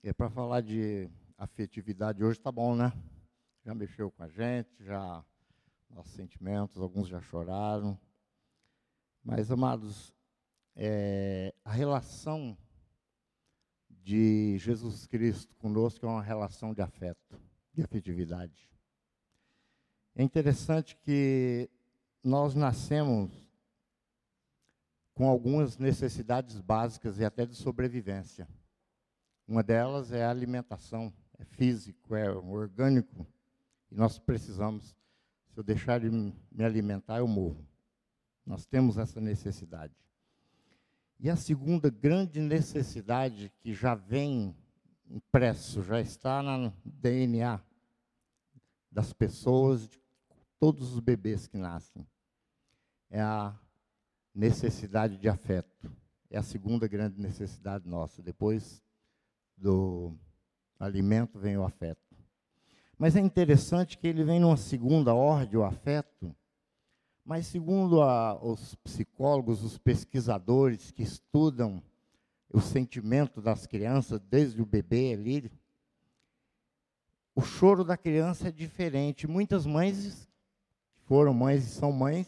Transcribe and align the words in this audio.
É 0.00 0.12
para 0.12 0.30
falar 0.30 0.60
de 0.60 1.10
afetividade 1.36 2.22
hoje, 2.22 2.38
tá 2.38 2.52
bom, 2.52 2.76
né? 2.76 2.92
Já 3.64 3.74
mexeu 3.74 4.12
com 4.12 4.22
a 4.22 4.28
gente, 4.28 4.70
já 4.84 5.24
nossos 5.90 6.12
sentimentos, 6.12 6.80
alguns 6.80 7.08
já 7.08 7.20
choraram. 7.20 7.98
Mas, 9.24 9.50
amados, 9.50 10.14
é, 10.76 11.52
a 11.64 11.72
relação 11.72 12.56
de 13.90 14.56
Jesus 14.58 15.04
Cristo 15.06 15.52
conosco 15.56 16.06
é 16.06 16.08
uma 16.08 16.22
relação 16.22 16.72
de 16.72 16.80
afeto, 16.80 17.40
de 17.74 17.82
afetividade. 17.82 18.70
É 20.14 20.22
interessante 20.22 20.96
que 20.96 21.68
nós 22.22 22.54
nascemos 22.54 23.32
com 25.12 25.28
algumas 25.28 25.76
necessidades 25.76 26.60
básicas 26.60 27.18
e 27.18 27.24
até 27.24 27.44
de 27.44 27.56
sobrevivência. 27.56 28.46
Uma 29.48 29.62
delas 29.62 30.12
é 30.12 30.22
a 30.22 30.30
alimentação, 30.30 31.10
é 31.38 31.44
físico, 31.44 32.14
é 32.14 32.30
orgânico, 32.30 33.26
e 33.90 33.94
nós 33.94 34.18
precisamos. 34.18 34.94
Se 35.48 35.58
eu 35.58 35.64
deixar 35.64 36.00
de 36.00 36.10
me 36.10 36.62
alimentar, 36.62 37.18
eu 37.18 37.26
morro. 37.26 37.66
Nós 38.44 38.66
temos 38.66 38.98
essa 38.98 39.22
necessidade. 39.22 39.94
E 41.18 41.30
a 41.30 41.34
segunda 41.34 41.88
grande 41.88 42.40
necessidade 42.40 43.50
que 43.58 43.72
já 43.72 43.94
vem 43.94 44.54
impresso, 45.08 45.82
já 45.82 45.98
está 45.98 46.42
no 46.42 46.70
DNA 46.84 47.58
das 48.92 49.14
pessoas, 49.14 49.88
de 49.88 49.98
todos 50.60 50.92
os 50.92 51.00
bebês 51.00 51.46
que 51.46 51.56
nascem, 51.56 52.06
é 53.08 53.22
a 53.22 53.58
necessidade 54.34 55.16
de 55.16 55.26
afeto. 55.26 55.90
É 56.30 56.36
a 56.36 56.42
segunda 56.42 56.86
grande 56.86 57.18
necessidade 57.18 57.88
nossa. 57.88 58.22
Depois 58.22 58.82
do 59.58 60.14
alimento 60.78 61.38
vem 61.38 61.56
o 61.56 61.64
afeto. 61.64 62.16
Mas 62.98 63.16
é 63.16 63.20
interessante 63.20 63.98
que 63.98 64.06
ele 64.06 64.24
vem 64.24 64.40
numa 64.40 64.56
segunda 64.56 65.14
ordem, 65.14 65.58
o 65.58 65.64
afeto, 65.64 66.34
mas 67.24 67.46
segundo 67.46 68.02
a, 68.02 68.42
os 68.42 68.74
psicólogos, 68.76 69.62
os 69.62 69.76
pesquisadores 69.78 70.90
que 70.90 71.02
estudam 71.02 71.82
o 72.50 72.60
sentimento 72.60 73.42
das 73.42 73.66
crianças, 73.66 74.20
desde 74.20 74.62
o 74.62 74.66
bebê 74.66 75.12
ali, 75.12 75.52
o 77.34 77.42
choro 77.42 77.84
da 77.84 77.96
criança 77.96 78.48
é 78.48 78.50
diferente. 78.50 79.28
Muitas 79.28 79.66
mães, 79.66 80.28
que 80.94 81.02
foram 81.02 81.34
mães 81.34 81.64
e 81.64 81.68
são 81.68 81.92
mães, 81.92 82.26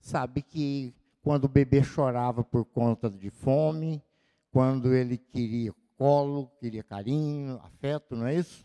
sabem 0.00 0.42
que 0.42 0.94
quando 1.20 1.44
o 1.44 1.48
bebê 1.48 1.82
chorava 1.82 2.42
por 2.42 2.64
conta 2.64 3.10
de 3.10 3.28
fome, 3.28 4.02
quando 4.50 4.94
ele 4.94 5.18
queria 5.18 5.74
colo, 5.98 6.50
queria 6.60 6.84
carinho, 6.84 7.60
afeto, 7.64 8.14
não 8.14 8.26
é 8.26 8.36
isso? 8.36 8.64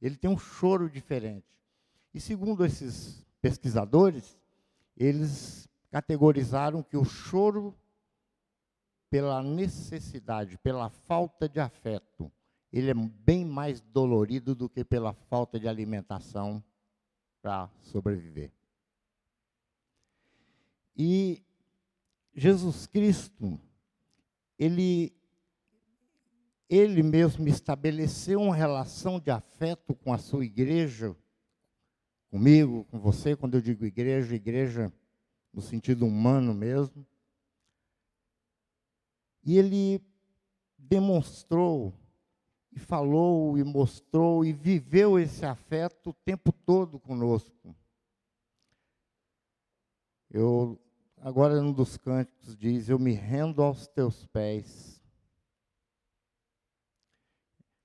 Ele 0.00 0.16
tem 0.16 0.30
um 0.30 0.38
choro 0.38 0.88
diferente. 0.88 1.44
E 2.14 2.20
segundo 2.20 2.64
esses 2.64 3.26
pesquisadores, 3.42 4.38
eles 4.96 5.68
categorizaram 5.90 6.82
que 6.82 6.96
o 6.96 7.04
choro 7.04 7.74
pela 9.10 9.42
necessidade, 9.42 10.56
pela 10.58 10.88
falta 10.88 11.48
de 11.48 11.58
afeto, 11.58 12.30
ele 12.72 12.90
é 12.90 12.94
bem 12.94 13.44
mais 13.44 13.80
dolorido 13.80 14.54
do 14.54 14.68
que 14.68 14.84
pela 14.84 15.12
falta 15.12 15.58
de 15.58 15.66
alimentação 15.66 16.62
para 17.42 17.68
sobreviver. 17.82 18.52
E 20.96 21.42
Jesus 22.32 22.86
Cristo, 22.86 23.58
ele 24.56 25.12
ele 26.70 27.02
mesmo 27.02 27.48
estabeleceu 27.48 28.40
uma 28.40 28.54
relação 28.54 29.18
de 29.18 29.28
afeto 29.28 29.92
com 29.92 30.12
a 30.12 30.18
sua 30.18 30.44
igreja, 30.44 31.16
comigo, 32.30 32.84
com 32.84 33.00
você, 33.00 33.34
quando 33.34 33.56
eu 33.56 33.60
digo 33.60 33.84
igreja, 33.84 34.36
igreja 34.36 34.92
no 35.52 35.60
sentido 35.60 36.06
humano 36.06 36.54
mesmo. 36.54 37.04
E 39.42 39.58
ele 39.58 40.00
demonstrou, 40.78 41.92
e 42.70 42.78
falou, 42.78 43.58
e 43.58 43.64
mostrou, 43.64 44.44
e 44.44 44.52
viveu 44.52 45.18
esse 45.18 45.44
afeto 45.44 46.10
o 46.10 46.14
tempo 46.14 46.52
todo 46.52 47.00
conosco. 47.00 47.74
Eu, 50.30 50.80
agora, 51.16 51.60
num 51.60 51.72
dos 51.72 51.96
cânticos, 51.96 52.56
diz: 52.56 52.88
Eu 52.88 52.98
me 53.00 53.12
rendo 53.12 53.60
aos 53.60 53.88
teus 53.88 54.24
pés 54.26 54.99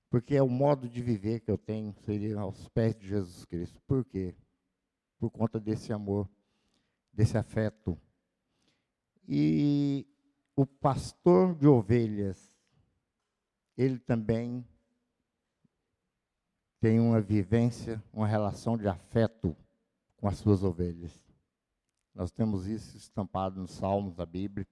porque 0.08 0.34
é 0.34 0.42
o 0.42 0.48
modo 0.48 0.88
de 0.88 1.02
viver 1.02 1.40
que 1.40 1.50
eu 1.50 1.58
tenho, 1.58 1.94
seria 2.04 2.38
aos 2.38 2.68
pés 2.68 2.96
de 2.96 3.08
Jesus 3.08 3.44
Cristo. 3.44 3.80
Por 3.86 4.04
quê? 4.04 4.34
Por 5.18 5.30
conta 5.30 5.58
desse 5.58 5.92
amor, 5.92 6.28
desse 7.12 7.36
afeto. 7.36 7.98
E 9.28 10.06
o 10.54 10.64
pastor 10.64 11.54
de 11.54 11.66
ovelhas, 11.66 12.52
ele 13.76 13.98
também 13.98 14.64
tem 16.80 17.00
uma 17.00 17.20
vivência, 17.20 18.02
uma 18.12 18.26
relação 18.26 18.76
de 18.78 18.86
afeto 18.86 19.56
com 20.16 20.28
as 20.28 20.38
suas 20.38 20.62
ovelhas. 20.62 21.12
Nós 22.14 22.30
temos 22.30 22.66
isso 22.66 22.96
estampado 22.96 23.60
nos 23.60 23.72
Salmos 23.72 24.14
da 24.14 24.24
Bíblia, 24.24 24.66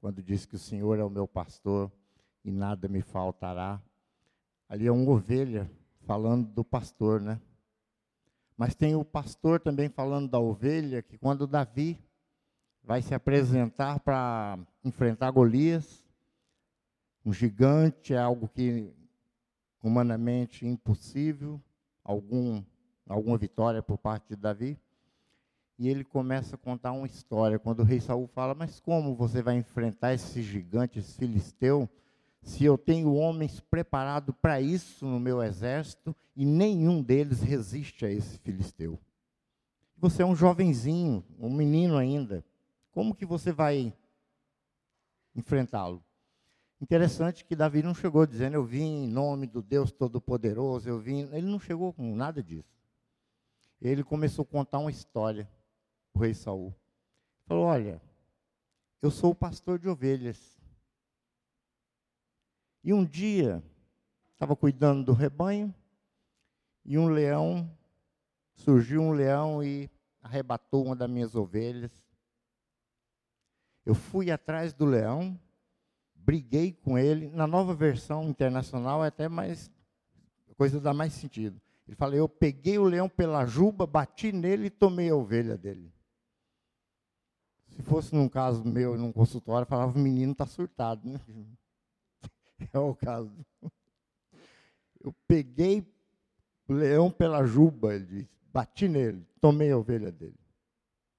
quando 0.00 0.22
diz 0.22 0.46
que 0.46 0.54
o 0.54 0.58
Senhor 0.58 0.98
é 0.98 1.04
o 1.04 1.10
meu 1.10 1.26
pastor 1.26 1.92
e 2.44 2.50
nada 2.50 2.88
me 2.88 3.02
faltará. 3.02 3.82
Ali 4.68 4.86
é 4.86 4.92
uma 4.92 5.10
ovelha 5.10 5.70
falando 6.06 6.48
do 6.48 6.64
pastor, 6.64 7.20
né? 7.20 7.40
Mas 8.56 8.74
tem 8.74 8.94
o 8.94 9.04
pastor 9.04 9.60
também 9.60 9.88
falando 9.88 10.28
da 10.28 10.38
ovelha, 10.38 11.02
que 11.02 11.18
quando 11.18 11.46
Davi 11.46 11.98
vai 12.82 13.02
se 13.02 13.14
apresentar 13.14 14.00
para 14.00 14.58
enfrentar 14.84 15.30
Golias, 15.30 16.04
um 17.24 17.32
gigante 17.32 18.14
é 18.14 18.18
algo 18.18 18.48
que 18.48 18.94
humanamente 19.82 20.66
impossível, 20.66 21.60
algum, 22.02 22.62
alguma 23.06 23.36
vitória 23.36 23.82
por 23.82 23.98
parte 23.98 24.28
de 24.28 24.36
Davi. 24.36 24.78
E 25.78 25.88
ele 25.88 26.04
começa 26.04 26.54
a 26.54 26.58
contar 26.58 26.92
uma 26.92 27.06
história. 27.06 27.58
Quando 27.58 27.80
o 27.80 27.84
rei 27.84 28.00
Saul 28.00 28.26
fala, 28.28 28.54
mas 28.54 28.80
como 28.80 29.14
você 29.14 29.42
vai 29.42 29.56
enfrentar 29.56 30.14
esse 30.14 30.42
gigante, 30.42 30.98
esse 30.98 31.18
filisteu? 31.18 31.88
Se 32.46 32.64
eu 32.64 32.78
tenho 32.78 33.12
homens 33.12 33.58
preparados 33.58 34.32
para 34.40 34.60
isso 34.60 35.04
no 35.04 35.18
meu 35.18 35.42
exército 35.42 36.14
e 36.36 36.46
nenhum 36.46 37.02
deles 37.02 37.42
resiste 37.42 38.06
a 38.06 38.10
esse 38.10 38.38
filisteu. 38.38 38.96
Você 39.98 40.22
é 40.22 40.26
um 40.26 40.36
jovenzinho, 40.36 41.24
um 41.40 41.52
menino 41.52 41.96
ainda. 41.96 42.44
Como 42.92 43.16
que 43.16 43.26
você 43.26 43.50
vai 43.50 43.92
enfrentá-lo? 45.34 46.00
Interessante 46.80 47.44
que 47.44 47.56
Davi 47.56 47.82
não 47.82 47.94
chegou 47.94 48.24
dizendo, 48.24 48.54
eu 48.54 48.64
vim 48.64 49.04
em 49.04 49.08
nome 49.08 49.48
do 49.48 49.60
Deus 49.60 49.90
Todo-Poderoso, 49.90 50.88
eu 50.88 51.00
vim. 51.00 51.28
Ele 51.32 51.48
não 51.48 51.58
chegou 51.58 51.92
com 51.92 52.14
nada 52.14 52.40
disso. 52.40 52.78
Ele 53.82 54.04
começou 54.04 54.44
a 54.44 54.46
contar 54.46 54.78
uma 54.78 54.90
história, 54.90 55.50
o 56.14 56.20
rei 56.20 56.32
Saul. 56.32 56.72
Falou: 57.44 57.64
Olha, 57.64 58.00
eu 59.02 59.10
sou 59.10 59.32
o 59.32 59.34
pastor 59.34 59.80
de 59.80 59.88
ovelhas. 59.88 60.55
E 62.86 62.92
um 62.94 63.04
dia, 63.04 63.60
estava 64.32 64.54
cuidando 64.54 65.06
do 65.06 65.12
rebanho, 65.12 65.74
e 66.84 66.96
um 66.96 67.08
leão, 67.08 67.68
surgiu 68.54 69.02
um 69.02 69.10
leão 69.10 69.60
e 69.60 69.90
arrebatou 70.22 70.84
uma 70.84 70.94
das 70.94 71.10
minhas 71.10 71.34
ovelhas. 71.34 71.90
Eu 73.84 73.92
fui 73.92 74.30
atrás 74.30 74.72
do 74.72 74.84
leão, 74.84 75.36
briguei 76.14 76.74
com 76.74 76.96
ele. 76.96 77.28
Na 77.30 77.44
nova 77.44 77.74
versão 77.74 78.28
internacional 78.28 79.04
é 79.04 79.08
até 79.08 79.28
mais, 79.28 79.68
a 80.48 80.54
coisa 80.54 80.80
dá 80.80 80.94
mais 80.94 81.12
sentido. 81.12 81.60
Ele 81.88 81.96
fala, 81.96 82.14
eu 82.14 82.28
peguei 82.28 82.78
o 82.78 82.84
leão 82.84 83.08
pela 83.08 83.44
juba, 83.46 83.84
bati 83.84 84.30
nele 84.30 84.66
e 84.66 84.70
tomei 84.70 85.10
a 85.10 85.16
ovelha 85.16 85.58
dele. 85.58 85.92
Se 87.66 87.82
fosse 87.82 88.14
num 88.14 88.28
caso 88.28 88.64
meu, 88.64 88.96
num 88.96 89.10
consultório, 89.10 89.66
falava, 89.66 89.98
o 89.98 90.00
menino 90.00 90.30
está 90.30 90.46
surtado, 90.46 91.08
né? 91.08 91.20
é 92.72 92.78
o 92.78 92.94
caso. 92.94 93.32
Eu 95.02 95.14
peguei 95.26 95.86
o 96.68 96.72
leão 96.72 97.10
pela 97.10 97.44
juba, 97.44 97.94
ele 97.94 98.06
disse, 98.06 98.28
bati 98.52 98.88
nele, 98.88 99.24
tomei 99.40 99.70
a 99.70 99.78
ovelha 99.78 100.10
dele. 100.10 100.38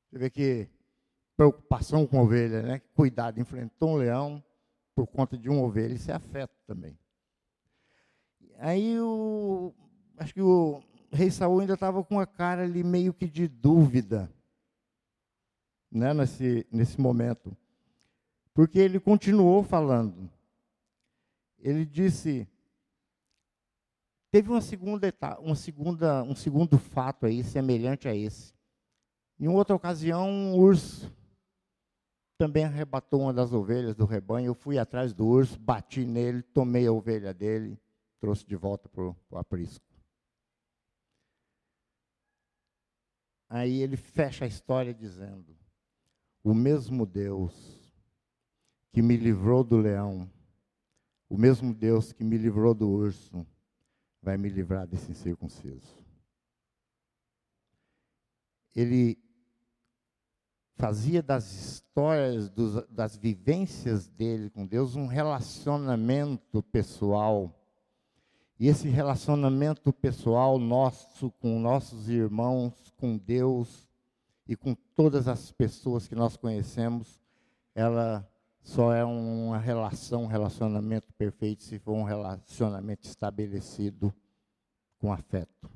Você 0.09 0.17
vê 0.17 0.29
que 0.29 0.67
preocupação 1.35 2.05
com 2.07 2.19
ovelha, 2.19 2.61
né? 2.63 2.81
Cuidado, 2.95 3.39
enfrentou 3.39 3.91
um 3.91 3.97
leão 3.97 4.43
por 4.95 5.07
conta 5.07 5.37
de 5.37 5.47
uma 5.49 5.61
ovelha, 5.61 5.93
isso 5.93 6.09
é 6.09 6.15
afeto 6.15 6.55
também. 6.65 6.97
Aí 8.57 8.99
o, 8.99 9.71
acho 10.17 10.33
que 10.33 10.41
o 10.41 10.81
rei 11.11 11.29
Saul 11.29 11.59
ainda 11.59 11.75
estava 11.75 12.03
com 12.03 12.19
a 12.19 12.25
cara 12.25 12.63
ali 12.63 12.83
meio 12.83 13.13
que 13.13 13.27
de 13.27 13.47
dúvida, 13.47 14.31
né, 15.91 16.13
nesse, 16.13 16.65
nesse 16.71 16.99
momento. 16.99 17.55
Porque 18.53 18.79
ele 18.79 18.99
continuou 18.99 19.63
falando 19.63 20.29
ele 21.59 21.85
disse: 21.85 22.47
Teve 24.31 24.49
uma 24.49 24.61
segunda 24.61 25.07
etapa, 25.07 25.41
uma 25.41 25.55
segunda, 25.55 26.23
um 26.23 26.35
segundo 26.35 26.77
fato 26.77 27.25
aí 27.25 27.43
semelhante 27.43 28.07
a 28.07 28.15
esse. 28.15 28.53
Em 29.39 29.47
outra 29.47 29.75
ocasião, 29.75 30.29
um 30.29 30.55
urso 30.55 31.11
também 32.37 32.65
arrebatou 32.65 33.21
uma 33.21 33.33
das 33.33 33.51
ovelhas 33.51 33.95
do 33.95 34.05
rebanho. 34.05 34.47
Eu 34.47 34.55
fui 34.55 34.77
atrás 34.77 35.13
do 35.13 35.25
urso, 35.25 35.59
bati 35.59 36.05
nele, 36.05 36.43
tomei 36.43 36.85
a 36.85 36.91
ovelha 36.91 37.33
dele, 37.33 37.79
trouxe 38.19 38.45
de 38.45 38.55
volta 38.55 38.87
para 38.87 39.03
o 39.03 39.15
aprisco. 39.31 39.85
Aí 43.49 43.81
ele 43.81 43.95
fecha 43.95 44.45
a 44.45 44.47
história 44.47 44.93
dizendo: 44.93 45.57
O 46.43 46.53
mesmo 46.53 47.05
Deus 47.05 47.77
que 48.91 49.01
me 49.01 49.15
livrou 49.15 49.63
do 49.63 49.77
leão, 49.77 50.29
o 51.29 51.37
mesmo 51.37 51.73
Deus 51.73 52.13
que 52.13 52.23
me 52.23 52.37
livrou 52.37 52.73
do 52.73 52.89
urso, 52.89 53.45
vai 54.21 54.37
me 54.37 54.49
livrar 54.49 54.87
desse 54.87 55.11
incircunciso. 55.11 55.97
Ele 58.75 59.17
fazia 60.75 61.23
das 61.23 61.51
histórias, 61.51 62.49
dos, 62.49 62.85
das 62.87 63.17
vivências 63.17 64.07
dele 64.07 64.49
com 64.49 64.65
Deus 64.65 64.95
um 64.95 65.07
relacionamento 65.07 66.61
pessoal. 66.63 67.53
E 68.59 68.67
esse 68.67 68.87
relacionamento 68.87 69.91
pessoal 69.91 70.57
nosso 70.57 71.31
com 71.31 71.59
nossos 71.59 72.09
irmãos, 72.09 72.91
com 72.97 73.17
Deus 73.17 73.87
e 74.47 74.55
com 74.55 74.73
todas 74.95 75.27
as 75.27 75.51
pessoas 75.51 76.07
que 76.07 76.15
nós 76.15 76.37
conhecemos, 76.37 77.19
ela 77.75 78.27
só 78.67 78.93
é 78.93 79.03
uma 79.05 79.57
relação, 79.57 80.23
um 80.23 80.27
relacionamento 80.27 81.13
perfeito 81.13 81.63
se 81.63 81.79
for 81.79 81.93
um 81.93 82.03
relacionamento 82.03 83.07
estabelecido 83.07 84.13
com 84.99 85.13
afeto. 85.13 85.71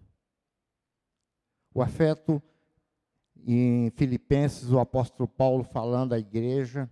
O 1.73 1.81
afeto 1.81 2.43
em 3.47 3.89
Filipenses, 3.91 4.71
o 4.71 4.77
apóstolo 4.77 5.25
Paulo 5.25 5.63
falando 5.63 6.11
à 6.11 6.19
igreja, 6.19 6.91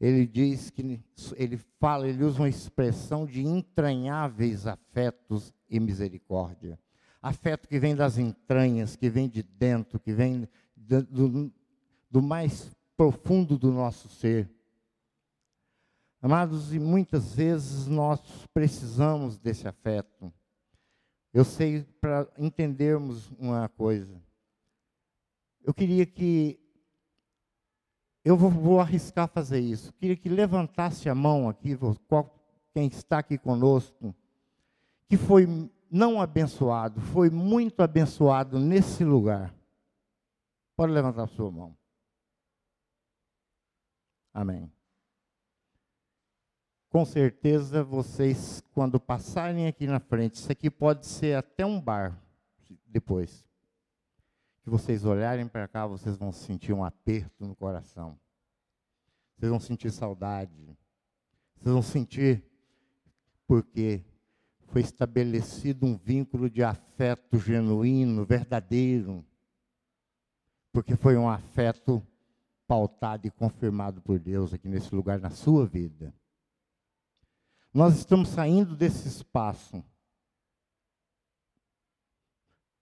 ele 0.00 0.24
diz 0.24 0.70
que 0.70 1.02
ele 1.34 1.56
fala, 1.80 2.06
ele 2.06 2.22
usa 2.22 2.40
uma 2.40 2.48
expressão 2.48 3.26
de 3.26 3.44
entranháveis 3.44 4.68
afetos 4.68 5.52
e 5.68 5.80
misericórdia. 5.80 6.78
Afeto 7.20 7.66
que 7.66 7.80
vem 7.80 7.96
das 7.96 8.18
entranhas, 8.18 8.94
que 8.94 9.10
vem 9.10 9.28
de 9.28 9.42
dentro, 9.42 9.98
que 9.98 10.12
vem 10.12 10.48
do, 10.76 11.02
do, 11.02 11.52
do 12.08 12.22
mais 12.22 12.70
profundo 12.96 13.58
do 13.58 13.72
nosso 13.72 14.08
ser. 14.08 14.48
Amados, 16.24 16.72
e 16.72 16.78
muitas 16.78 17.34
vezes 17.34 17.86
nós 17.86 18.18
precisamos 18.54 19.36
desse 19.36 19.68
afeto. 19.68 20.32
Eu 21.34 21.44
sei 21.44 21.82
para 22.00 22.26
entendermos 22.38 23.30
uma 23.32 23.68
coisa. 23.68 24.18
Eu 25.62 25.74
queria 25.74 26.06
que. 26.06 26.58
Eu 28.24 28.38
vou, 28.38 28.48
vou, 28.48 28.80
arriscar 28.80 29.28
fazer 29.28 29.60
isso. 29.60 29.90
Eu 29.90 29.92
queria 29.92 30.16
que 30.16 30.30
levantasse 30.30 31.10
a 31.10 31.14
mão 31.14 31.46
aqui, 31.46 31.76
qual, 32.08 32.34
quem 32.72 32.86
está 32.86 33.18
aqui 33.18 33.36
conosco, 33.36 34.14
que 35.06 35.18
foi 35.18 35.46
não 35.90 36.22
abençoado, 36.22 37.02
foi 37.02 37.28
muito 37.28 37.82
abençoado 37.82 38.58
nesse 38.58 39.04
lugar. 39.04 39.54
Pode 40.74 40.90
levantar 40.90 41.24
a 41.24 41.26
sua 41.26 41.50
mão. 41.50 41.76
Amém. 44.32 44.72
Com 46.94 47.04
certeza 47.04 47.82
vocês, 47.82 48.62
quando 48.72 49.00
passarem 49.00 49.66
aqui 49.66 49.84
na 49.84 49.98
frente, 49.98 50.36
isso 50.36 50.52
aqui 50.52 50.70
pode 50.70 51.06
ser 51.06 51.36
até 51.36 51.66
um 51.66 51.80
bar 51.80 52.16
depois 52.86 53.44
que 54.62 54.70
vocês 54.70 55.04
olharem 55.04 55.48
para 55.48 55.66
cá, 55.66 55.88
vocês 55.88 56.16
vão 56.16 56.30
sentir 56.30 56.72
um 56.72 56.84
aperto 56.84 57.44
no 57.44 57.56
coração. 57.56 58.16
Vocês 59.36 59.50
vão 59.50 59.58
sentir 59.58 59.90
saudade. 59.90 60.78
Vocês 61.56 61.72
vão 61.72 61.82
sentir 61.82 62.44
porque 63.44 64.04
foi 64.68 64.80
estabelecido 64.80 65.86
um 65.86 65.96
vínculo 65.96 66.48
de 66.48 66.62
afeto 66.62 67.40
genuíno, 67.40 68.24
verdadeiro. 68.24 69.26
Porque 70.72 70.94
foi 70.94 71.16
um 71.16 71.28
afeto 71.28 72.00
pautado 72.68 73.26
e 73.26 73.32
confirmado 73.32 74.00
por 74.00 74.16
Deus 74.20 74.54
aqui 74.54 74.68
nesse 74.68 74.94
lugar 74.94 75.18
na 75.18 75.30
sua 75.30 75.66
vida. 75.66 76.14
Nós 77.74 77.96
estamos 77.96 78.28
saindo 78.28 78.76
desse 78.76 79.08
espaço. 79.08 79.84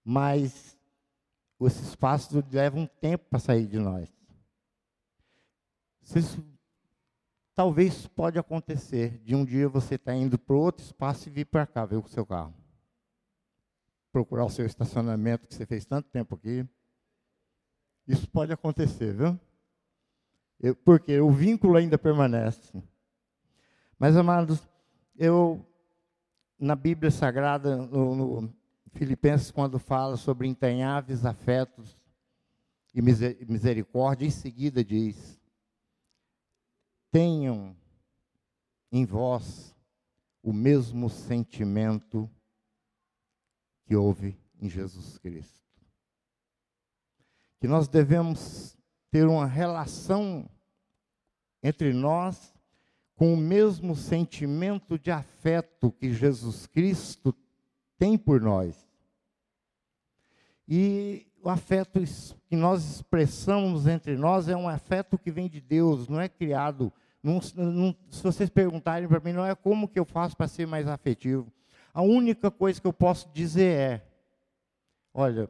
Mas 0.04 0.78
esse 1.58 1.82
espaço 1.82 2.44
leva 2.52 2.78
um 2.78 2.86
tempo 2.86 3.24
para 3.30 3.38
sair 3.38 3.66
de 3.66 3.78
nós. 3.78 4.12
Vocês, 6.02 6.36
talvez 7.54 8.06
pode 8.08 8.38
acontecer 8.38 9.16
de 9.20 9.34
um 9.34 9.46
dia 9.46 9.66
você 9.66 9.94
estar 9.94 10.12
tá 10.12 10.16
indo 10.16 10.38
para 10.38 10.56
outro 10.56 10.84
espaço 10.84 11.26
e 11.26 11.32
vir 11.32 11.46
para 11.46 11.66
cá, 11.66 11.86
ver 11.86 11.96
o 11.96 12.06
seu 12.08 12.26
carro. 12.26 12.54
Procurar 14.12 14.44
o 14.44 14.50
seu 14.50 14.66
estacionamento 14.66 15.48
que 15.48 15.54
você 15.54 15.64
fez 15.64 15.86
tanto 15.86 16.10
tempo 16.10 16.34
aqui. 16.34 16.68
Isso 18.06 18.28
pode 18.28 18.52
acontecer, 18.52 19.14
viu? 19.14 19.40
Eu, 20.60 20.76
porque 20.76 21.18
o 21.18 21.30
vínculo 21.30 21.78
ainda 21.78 21.96
permanece. 21.96 22.82
Mas, 23.98 24.16
amados, 24.16 24.60
eu, 25.17 25.64
na 26.59 26.75
Bíblia 26.75 27.11
Sagrada, 27.11 27.76
no, 27.76 28.14
no 28.14 28.55
Filipenses, 28.93 29.50
quando 29.50 29.79
fala 29.79 30.17
sobre 30.17 30.49
entranháveis 30.49 31.25
afetos 31.25 31.99
e 32.94 33.00
misericórdia, 33.00 34.26
em 34.26 34.31
seguida 34.31 34.85
diz: 34.85 35.41
tenham 37.11 37.76
em 38.91 39.05
vós 39.05 39.75
o 40.43 40.53
mesmo 40.53 41.09
sentimento 41.09 42.29
que 43.85 43.94
houve 43.94 44.38
em 44.61 44.69
Jesus 44.69 45.19
Cristo. 45.19 45.62
Que 47.61 47.69
nós 47.69 47.87
devemos 47.87 48.76
ter 49.11 49.26
uma 49.26 49.47
relação 49.47 50.49
entre 51.62 51.93
nós 51.93 52.53
com 53.22 53.34
o 53.34 53.36
mesmo 53.36 53.94
sentimento 53.94 54.98
de 54.98 55.12
afeto 55.12 55.92
que 55.92 56.12
Jesus 56.12 56.66
Cristo 56.66 57.32
tem 57.97 58.18
por 58.18 58.40
nós. 58.40 58.85
E 60.66 61.28
o 61.40 61.49
afeto 61.49 62.00
que 62.49 62.56
nós 62.56 62.97
expressamos 62.97 63.87
entre 63.87 64.16
nós 64.16 64.49
é 64.49 64.56
um 64.56 64.68
afeto 64.68 65.16
que 65.16 65.30
vem 65.30 65.49
de 65.49 65.61
Deus, 65.61 66.08
não 66.08 66.20
é 66.20 66.28
criado. 66.28 66.92
Não, 67.23 67.38
não, 67.54 67.94
se 68.11 68.20
vocês 68.25 68.50
perguntarem 68.50 69.06
para 69.06 69.20
mim, 69.20 69.32
não 69.32 69.47
é 69.47 69.54
como 69.54 69.87
que 69.87 70.00
eu 70.00 70.04
faço 70.04 70.37
para 70.37 70.49
ser 70.49 70.66
mais 70.66 70.88
afetivo. 70.88 71.47
A 71.94 72.02
única 72.02 72.50
coisa 72.50 72.80
que 72.80 72.88
eu 72.88 72.92
posso 72.92 73.30
dizer 73.32 73.78
é: 73.78 74.06
olha, 75.14 75.49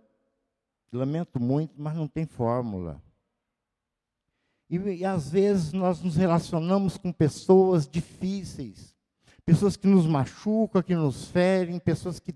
lamento 0.92 1.40
muito, 1.40 1.73
mas 1.78 1.94
não 1.94 2.06
tem 2.06 2.26
fórmula. 2.26 3.02
E, 4.73 4.79
e 4.79 5.05
às 5.05 5.29
vezes 5.29 5.75
nós 5.75 6.00
nos 6.00 6.17
relacionamos 6.17 6.97
com 6.97 7.12
pessoas 7.12 7.87
difíceis, 7.87 8.97
pessoas 9.45 9.76
que 9.76 9.87
nos 9.87 10.07
machucam, 10.07 10.83
que 10.83 10.95
nos 10.95 11.26
ferem, 11.26 11.79
pessoas 11.79 12.19
que 12.19 12.35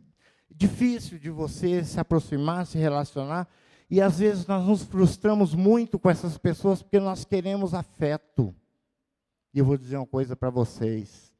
difícil 0.50 1.18
de 1.18 1.30
você 1.30 1.82
se 1.82 1.98
aproximar, 1.98 2.66
se 2.66 2.76
relacionar, 2.76 3.48
e 3.88 4.02
às 4.02 4.18
vezes 4.18 4.46
nós 4.46 4.66
nos 4.66 4.82
frustramos 4.82 5.54
muito 5.54 5.98
com 5.98 6.10
essas 6.10 6.36
pessoas 6.36 6.82
porque 6.82 7.00
nós 7.00 7.24
queremos 7.24 7.72
afeto. 7.72 8.54
E 9.54 9.58
eu 9.58 9.64
vou 9.64 9.78
dizer 9.78 9.96
uma 9.96 10.06
coisa 10.06 10.36
para 10.36 10.50
vocês: 10.50 11.32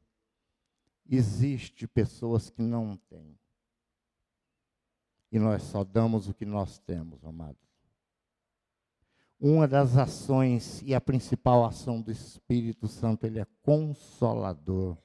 existe 1.07 1.85
pessoas 1.85 2.49
que 2.49 2.63
não 2.63 2.97
têm. 3.07 3.37
E 5.31 5.37
nós 5.37 5.61
só 5.61 5.83
damos 5.83 6.27
o 6.27 6.33
que 6.33 6.45
nós 6.45 6.79
temos, 6.79 7.23
amados. 7.23 7.76
Uma 9.39 9.67
das 9.67 9.95
ações 9.95 10.81
e 10.81 10.95
a 10.95 11.01
principal 11.01 11.63
ação 11.63 12.01
do 12.01 12.11
Espírito 12.11 12.87
Santo, 12.87 13.25
ele 13.25 13.39
é 13.39 13.45
consolador. 13.61 14.97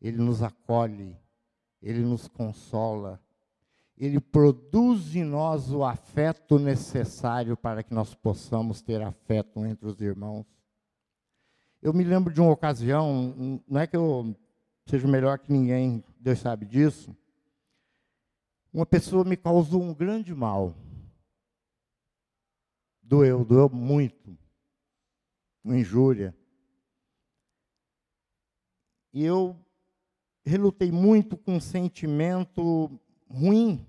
Ele 0.00 0.16
nos 0.18 0.42
acolhe, 0.42 1.16
ele 1.82 2.00
nos 2.00 2.28
consola, 2.28 3.20
ele 3.96 4.20
produz 4.20 5.16
em 5.16 5.24
nós 5.24 5.72
o 5.72 5.84
afeto 5.84 6.58
necessário 6.58 7.56
para 7.56 7.82
que 7.82 7.92
nós 7.92 8.14
possamos 8.14 8.80
ter 8.80 9.02
afeto 9.02 9.66
entre 9.66 9.86
os 9.86 10.00
irmãos. 10.00 10.46
Eu 11.82 11.92
me 11.92 12.04
lembro 12.04 12.32
de 12.32 12.40
uma 12.40 12.52
ocasião, 12.52 13.60
não 13.66 13.80
é 13.80 13.86
que 13.86 13.96
eu 13.96 14.36
seja 14.86 15.06
melhor 15.08 15.38
que 15.38 15.52
ninguém, 15.52 16.02
Deus 16.20 16.38
sabe 16.38 16.64
disso. 16.64 17.14
Uma 18.72 18.86
pessoa 18.86 19.24
me 19.24 19.36
causou 19.36 19.82
um 19.82 19.92
grande 19.92 20.32
mal. 20.32 20.74
Doeu, 23.08 23.42
doeu 23.42 23.70
muito. 23.70 24.36
Uma 25.64 25.78
injúria. 25.78 26.36
E 29.14 29.24
eu 29.24 29.56
relutei 30.44 30.92
muito 30.92 31.34
com 31.34 31.56
um 31.56 31.60
sentimento 31.60 33.00
ruim 33.26 33.86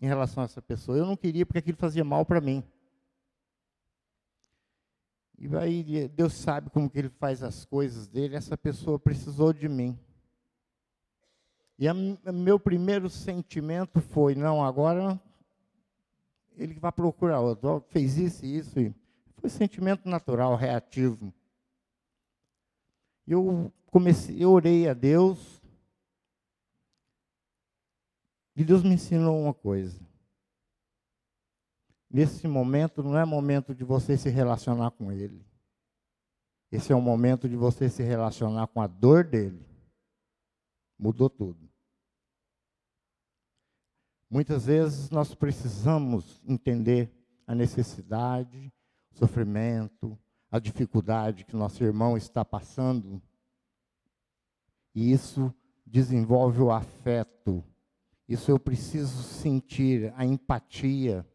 em 0.00 0.06
relação 0.06 0.42
a 0.42 0.46
essa 0.46 0.60
pessoa. 0.60 0.98
Eu 0.98 1.06
não 1.06 1.16
queria 1.16 1.46
porque 1.46 1.60
aquilo 1.60 1.76
fazia 1.76 2.02
mal 2.02 2.26
para 2.26 2.40
mim. 2.40 2.64
E 5.38 5.46
aí 5.56 6.08
Deus 6.08 6.34
sabe 6.34 6.70
como 6.70 6.90
que 6.90 6.98
ele 6.98 7.08
faz 7.08 7.44
as 7.44 7.64
coisas 7.64 8.08
dele. 8.08 8.34
Essa 8.34 8.58
pessoa 8.58 8.98
precisou 8.98 9.52
de 9.52 9.68
mim. 9.68 9.96
E 11.78 11.86
a, 11.86 11.94
meu 11.94 12.58
primeiro 12.58 13.08
sentimento 13.08 14.00
foi, 14.00 14.34
não, 14.34 14.62
agora 14.64 15.20
ele 16.56 16.74
vai 16.74 16.92
procurar 16.92 17.40
outro. 17.40 17.84
Fez 17.88 18.18
isso 18.18 18.44
e 18.44 18.58
isso. 18.58 18.74
Foi 19.36 19.48
sentimento 19.48 20.08
natural, 20.08 20.54
reativo. 20.56 21.32
Eu 23.26 23.72
comecei, 23.86 24.42
eu 24.42 24.50
orei 24.50 24.88
a 24.88 24.94
Deus. 24.94 25.62
E 28.56 28.64
Deus 28.64 28.82
me 28.82 28.94
ensinou 28.94 29.40
uma 29.40 29.54
coisa. 29.54 29.98
Nesse 32.10 32.48
momento 32.48 33.02
não 33.02 33.16
é 33.16 33.24
momento 33.24 33.74
de 33.74 33.84
você 33.84 34.18
se 34.18 34.28
relacionar 34.28 34.90
com 34.90 35.12
ele. 35.12 35.44
Esse 36.72 36.92
é 36.92 36.96
o 36.96 37.00
momento 37.00 37.48
de 37.48 37.56
você 37.56 37.88
se 37.88 38.02
relacionar 38.02 38.66
com 38.66 38.82
a 38.82 38.86
dor 38.86 39.24
dele. 39.24 39.64
Mudou 40.98 41.30
tudo. 41.30 41.69
Muitas 44.30 44.66
vezes 44.66 45.10
nós 45.10 45.34
precisamos 45.34 46.40
entender 46.46 47.10
a 47.48 47.52
necessidade, 47.52 48.72
o 49.10 49.18
sofrimento, 49.18 50.16
a 50.48 50.60
dificuldade 50.60 51.44
que 51.44 51.56
nosso 51.56 51.82
irmão 51.82 52.16
está 52.16 52.44
passando. 52.44 53.20
E 54.94 55.10
isso 55.10 55.52
desenvolve 55.84 56.62
o 56.62 56.70
afeto. 56.70 57.64
Isso 58.28 58.52
eu 58.52 58.58
preciso 58.60 59.20
sentir, 59.24 60.12
a 60.16 60.24
empatia. 60.24 61.26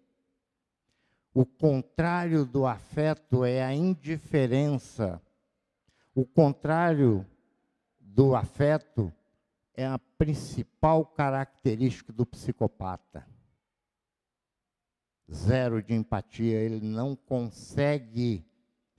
O 1.34 1.46
contrário 1.46 2.46
do 2.46 2.66
afeto 2.66 3.44
é 3.44 3.62
a 3.62 3.74
indiferença. 3.74 5.22
O 6.14 6.26
contrário 6.26 7.26
do 8.00 8.34
afeto 8.34 9.12
é 9.76 9.86
a 9.86 10.00
principal 10.18 11.06
característica 11.06 12.12
do 12.12 12.26
psicopata. 12.26 13.28
Zero 15.32 15.82
de 15.82 15.94
empatia, 15.94 16.60
ele 16.60 16.80
não 16.80 17.16
consegue 17.16 18.46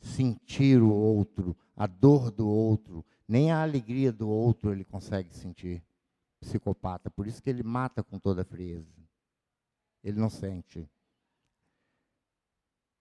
sentir 0.01 0.83
o 0.83 0.93
outro, 0.93 1.57
a 1.77 1.87
dor 1.87 2.31
do 2.31 2.49
outro, 2.49 3.05
nem 3.27 3.51
a 3.51 3.63
alegria 3.63 4.13
do 4.13 4.29
outro 4.29 4.73
ele 4.73 4.85
consegue 4.85 5.35
sentir. 5.35 5.83
Psicopata, 6.41 7.11
por 7.11 7.27
isso 7.27 7.43
que 7.43 7.49
ele 7.49 7.63
mata 7.63 8.03
com 8.03 8.19
toda 8.19 8.45
frieza. 8.45 8.95
Ele 10.05 10.19
não 10.19 10.29
sente. 10.29 10.89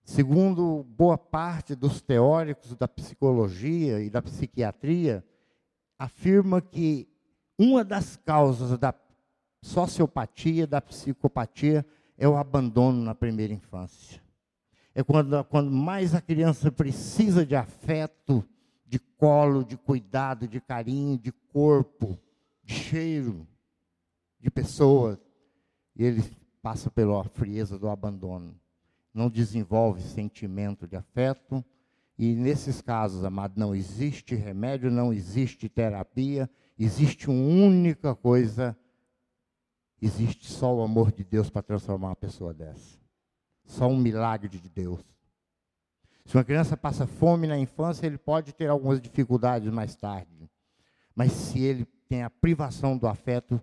Segundo 0.03 0.83
boa 0.83 1.17
parte 1.17 1.75
dos 1.75 2.01
teóricos 2.01 2.75
da 2.75 2.87
psicologia 2.87 4.01
e 4.01 4.09
da 4.09 4.21
psiquiatria, 4.21 5.25
afirma 5.97 6.61
que 6.61 7.07
uma 7.57 7.83
das 7.83 8.15
causas 8.17 8.77
da 8.77 8.93
sociopatia, 9.61 10.67
da 10.67 10.81
psicopatia, 10.81 11.85
é 12.17 12.27
o 12.27 12.37
abandono 12.37 13.01
na 13.03 13.15
primeira 13.15 13.53
infância. 13.53 14.21
É 14.93 15.03
quando, 15.03 15.43
quando 15.45 15.71
mais 15.71 16.15
a 16.15 16.21
criança 16.21 16.71
precisa 16.71 17.45
de 17.45 17.55
afeto, 17.55 18.47
de 18.85 18.99
colo, 18.99 19.63
de 19.63 19.75
cuidado, 19.75 20.47
de 20.47 20.61
carinho, 20.61 21.17
de 21.17 21.31
corpo, 21.31 22.17
de 22.63 22.73
cheiro, 22.73 23.47
de 24.39 24.49
pessoas, 24.49 25.17
e 25.95 26.03
ele 26.03 26.23
passa 26.61 26.89
pela 26.89 27.23
frieza 27.23 27.77
do 27.77 27.89
abandono. 27.89 28.55
Não 29.13 29.29
desenvolve 29.29 30.01
sentimento 30.01 30.87
de 30.87 30.95
afeto, 30.95 31.63
e 32.17 32.33
nesses 32.33 32.81
casos, 32.81 33.25
amado, 33.25 33.53
não 33.57 33.75
existe 33.75 34.35
remédio, 34.35 34.89
não 34.89 35.11
existe 35.11 35.67
terapia, 35.67 36.49
Existe 36.77 37.29
uma 37.29 37.65
única 37.65 38.13
coisa, 38.13 38.77
existe 40.01 40.51
só 40.51 40.75
o 40.75 40.81
amor 40.81 41.11
de 41.11 41.23
Deus 41.23 41.49
para 41.49 41.61
transformar 41.61 42.09
uma 42.09 42.15
pessoa 42.15 42.53
dessa. 42.53 42.99
Só 43.63 43.87
um 43.87 43.97
milagre 43.97 44.59
de 44.59 44.69
Deus. 44.69 45.01
Se 46.25 46.35
uma 46.35 46.43
criança 46.43 46.75
passa 46.75 47.07
fome 47.07 47.47
na 47.47 47.57
infância, 47.57 48.05
ele 48.05 48.17
pode 48.17 48.53
ter 48.53 48.69
algumas 48.69 48.99
dificuldades 48.99 49.71
mais 49.71 49.95
tarde. 49.95 50.49
Mas 51.15 51.31
se 51.31 51.59
ele 51.59 51.85
tem 52.09 52.23
a 52.23 52.29
privação 52.29 52.97
do 52.97 53.07
afeto, 53.07 53.61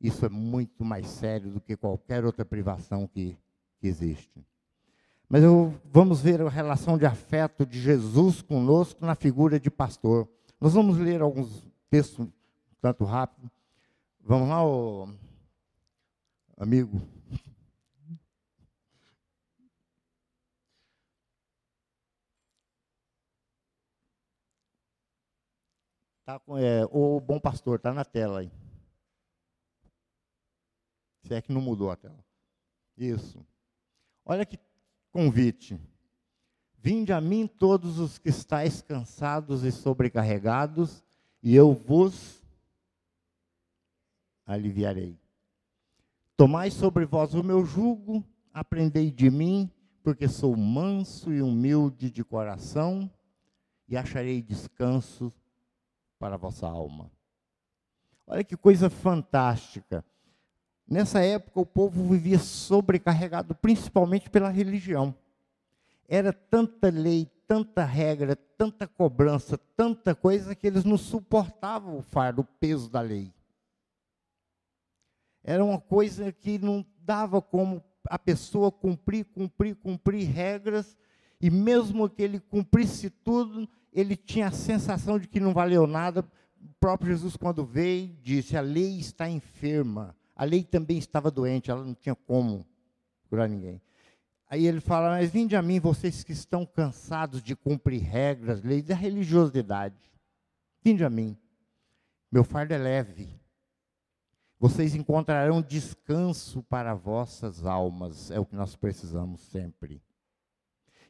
isso 0.00 0.24
é 0.24 0.28
muito 0.28 0.84
mais 0.84 1.06
sério 1.06 1.50
do 1.50 1.60
que 1.60 1.76
qualquer 1.76 2.24
outra 2.24 2.44
privação 2.44 3.06
que, 3.06 3.36
que 3.80 3.88
existe. 3.88 4.46
Mas 5.28 5.42
eu, 5.42 5.74
vamos 5.90 6.20
ver 6.20 6.40
a 6.42 6.48
relação 6.48 6.96
de 6.96 7.06
afeto 7.06 7.66
de 7.66 7.80
Jesus 7.80 8.42
conosco 8.42 9.04
na 9.04 9.14
figura 9.14 9.58
de 9.58 9.70
pastor. 9.70 10.28
Nós 10.60 10.74
vamos 10.74 10.98
ler 10.98 11.20
alguns 11.20 11.66
textos 11.90 12.28
tanto 12.84 13.02
rápido. 13.02 13.50
Vamos 14.20 14.46
lá, 14.46 14.62
ô, 14.62 15.08
amigo. 16.58 17.00
Tá 26.26 26.38
com, 26.38 26.58
é, 26.58 26.84
o 26.90 27.18
bom 27.20 27.40
pastor, 27.40 27.76
está 27.76 27.90
na 27.90 28.04
tela 28.04 28.40
aí. 28.40 28.52
Se 31.22 31.32
é 31.32 31.40
que 31.40 31.50
não 31.50 31.62
mudou 31.62 31.90
a 31.90 31.96
tela. 31.96 32.22
Isso. 32.98 33.42
Olha 34.26 34.44
que 34.44 34.58
convite. 35.10 35.80
Vinde 36.76 37.14
a 37.14 37.20
mim 37.20 37.46
todos 37.46 37.98
os 37.98 38.18
que 38.18 38.28
estáis 38.28 38.82
cansados 38.82 39.64
e 39.64 39.72
sobrecarregados, 39.72 41.02
e 41.42 41.54
eu 41.54 41.72
vos 41.72 42.43
aliviarei. 44.46 45.18
Tomai 46.36 46.70
sobre 46.70 47.04
vós 47.06 47.34
o 47.34 47.42
meu 47.42 47.64
jugo, 47.64 48.24
aprendei 48.52 49.10
de 49.10 49.30
mim, 49.30 49.70
porque 50.02 50.28
sou 50.28 50.56
manso 50.56 51.32
e 51.32 51.40
humilde 51.40 52.10
de 52.10 52.24
coração, 52.24 53.10
e 53.88 53.96
acharei 53.96 54.42
descanso 54.42 55.32
para 56.18 56.34
a 56.34 56.38
vossa 56.38 56.66
alma. 56.66 57.10
Olha 58.26 58.42
que 58.42 58.56
coisa 58.56 58.88
fantástica. 58.88 60.04
Nessa 60.86 61.20
época, 61.20 61.60
o 61.60 61.66
povo 61.66 62.08
vivia 62.08 62.38
sobrecarregado, 62.38 63.54
principalmente 63.54 64.28
pela 64.28 64.48
religião. 64.48 65.14
Era 66.08 66.32
tanta 66.32 66.90
lei, 66.90 67.30
tanta 67.46 67.84
regra, 67.84 68.36
tanta 68.36 68.86
cobrança, 68.86 69.58
tanta 69.76 70.14
coisa 70.14 70.54
que 70.54 70.66
eles 70.66 70.84
não 70.84 70.98
suportavam 70.98 71.98
o 71.98 72.02
fardo, 72.02 72.42
o 72.42 72.44
peso 72.44 72.90
da 72.90 73.00
lei. 73.00 73.32
Era 75.44 75.62
uma 75.62 75.78
coisa 75.78 76.32
que 76.32 76.58
não 76.58 76.84
dava 77.00 77.42
como 77.42 77.84
a 78.08 78.18
pessoa 78.18 78.72
cumprir, 78.72 79.26
cumprir, 79.26 79.76
cumprir 79.76 80.26
regras, 80.26 80.96
e 81.38 81.50
mesmo 81.50 82.08
que 82.08 82.22
ele 82.22 82.40
cumprisse 82.40 83.10
tudo, 83.10 83.68
ele 83.92 84.16
tinha 84.16 84.48
a 84.48 84.52
sensação 84.52 85.18
de 85.18 85.28
que 85.28 85.38
não 85.38 85.52
valeu 85.52 85.86
nada. 85.86 86.20
O 86.58 86.74
próprio 86.80 87.12
Jesus, 87.12 87.36
quando 87.36 87.62
veio, 87.62 88.16
disse: 88.22 88.56
a 88.56 88.62
lei 88.62 88.98
está 88.98 89.28
enferma. 89.28 90.16
A 90.34 90.44
lei 90.44 90.64
também 90.64 90.96
estava 90.96 91.30
doente, 91.30 91.70
ela 91.70 91.84
não 91.84 91.94
tinha 91.94 92.14
como 92.14 92.66
curar 93.28 93.46
ninguém. 93.46 93.82
Aí 94.48 94.66
ele 94.66 94.80
fala: 94.80 95.10
Mas 95.10 95.30
vinde 95.30 95.54
a 95.54 95.60
mim, 95.60 95.78
vocês 95.78 96.24
que 96.24 96.32
estão 96.32 96.64
cansados 96.64 97.42
de 97.42 97.54
cumprir 97.54 98.00
regras, 98.00 98.62
leis 98.62 98.84
da 98.84 98.94
religiosidade. 98.94 100.10
Vinde 100.82 101.04
a 101.04 101.10
mim. 101.10 101.36
Meu 102.32 102.42
fardo 102.42 102.72
é 102.72 102.78
leve 102.78 103.43
vocês 104.64 104.94
encontrarão 104.94 105.60
descanso 105.60 106.62
para 106.62 106.94
vossas 106.94 107.66
almas, 107.66 108.30
é 108.30 108.40
o 108.40 108.46
que 108.46 108.56
nós 108.56 108.74
precisamos 108.74 109.42
sempre. 109.42 110.00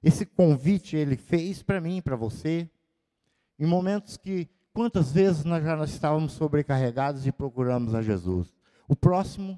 Esse 0.02 0.26
convite 0.26 0.96
ele 0.96 1.16
fez 1.16 1.62
para 1.62 1.80
mim, 1.80 2.02
para 2.02 2.16
você, 2.16 2.68
em 3.56 3.64
momentos 3.64 4.16
que 4.16 4.49
quantas 4.73 5.12
vezes 5.12 5.44
nós 5.44 5.62
já 5.62 5.76
nós 5.76 5.90
estávamos 5.90 6.32
sobrecarregados 6.32 7.28
e 7.28 7.30
procuramos 7.30 7.94
a 7.94 8.02
Jesus. 8.02 8.52
O 8.88 8.96
próximo, 8.96 9.56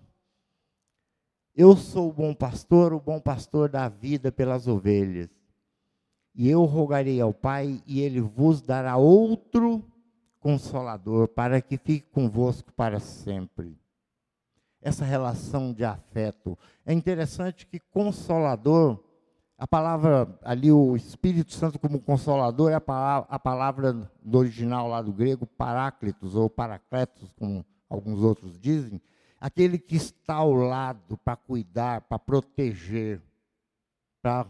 eu 1.55 1.75
sou 1.75 2.11
o 2.11 2.13
bom 2.13 2.35
pastor, 2.35 2.93
o 2.93 3.01
bom 3.01 3.19
pastor 3.19 3.71
da 3.71 3.89
vida 3.89 4.31
pelas 4.31 4.69
ovelhas. 4.69 5.31
E 6.35 6.51
eu 6.51 6.67
rogarei 6.67 7.19
ao 7.19 7.33
Pai, 7.33 7.83
e 7.87 8.03
ele 8.03 8.21
vos 8.21 8.61
dará 8.61 8.99
outro 8.99 9.83
consolador, 10.39 11.29
para 11.29 11.63
que 11.63 11.79
fique 11.79 12.07
convosco 12.11 12.71
para 12.75 13.01
sempre 13.01 13.75
essa 14.87 15.05
relação 15.05 15.73
de 15.73 15.85
afeto. 15.85 16.57
É 16.85 16.93
interessante 16.93 17.67
que 17.67 17.81
consolador, 17.81 19.03
A 19.59 19.67
palavra 19.67 20.39
ali, 20.43 20.71
o 20.71 20.95
Espírito 20.95 21.55
Santo 21.55 21.79
como 21.79 21.99
consolador, 21.99 22.71
é 22.71 22.75
a 22.75 22.81
palavra, 22.81 23.27
a 23.31 23.39
palavra 23.39 24.11
do 24.23 24.39
original 24.39 24.87
lá 24.87 25.01
do 25.01 25.13
grego, 25.13 25.47
paráclitos, 25.47 26.35
ou 26.35 26.51
paracletos, 26.51 27.33
como 27.39 27.65
alguns 27.89 28.21
outros 28.21 28.59
dizem, 28.59 29.01
aquele 29.41 29.79
que 29.79 29.97
está 29.97 30.35
ao 30.35 30.53
lado 30.53 31.17
para 31.25 31.37
cuidar, 31.37 32.03
para 32.03 32.19
proteger, 32.19 33.23
para 34.21 34.47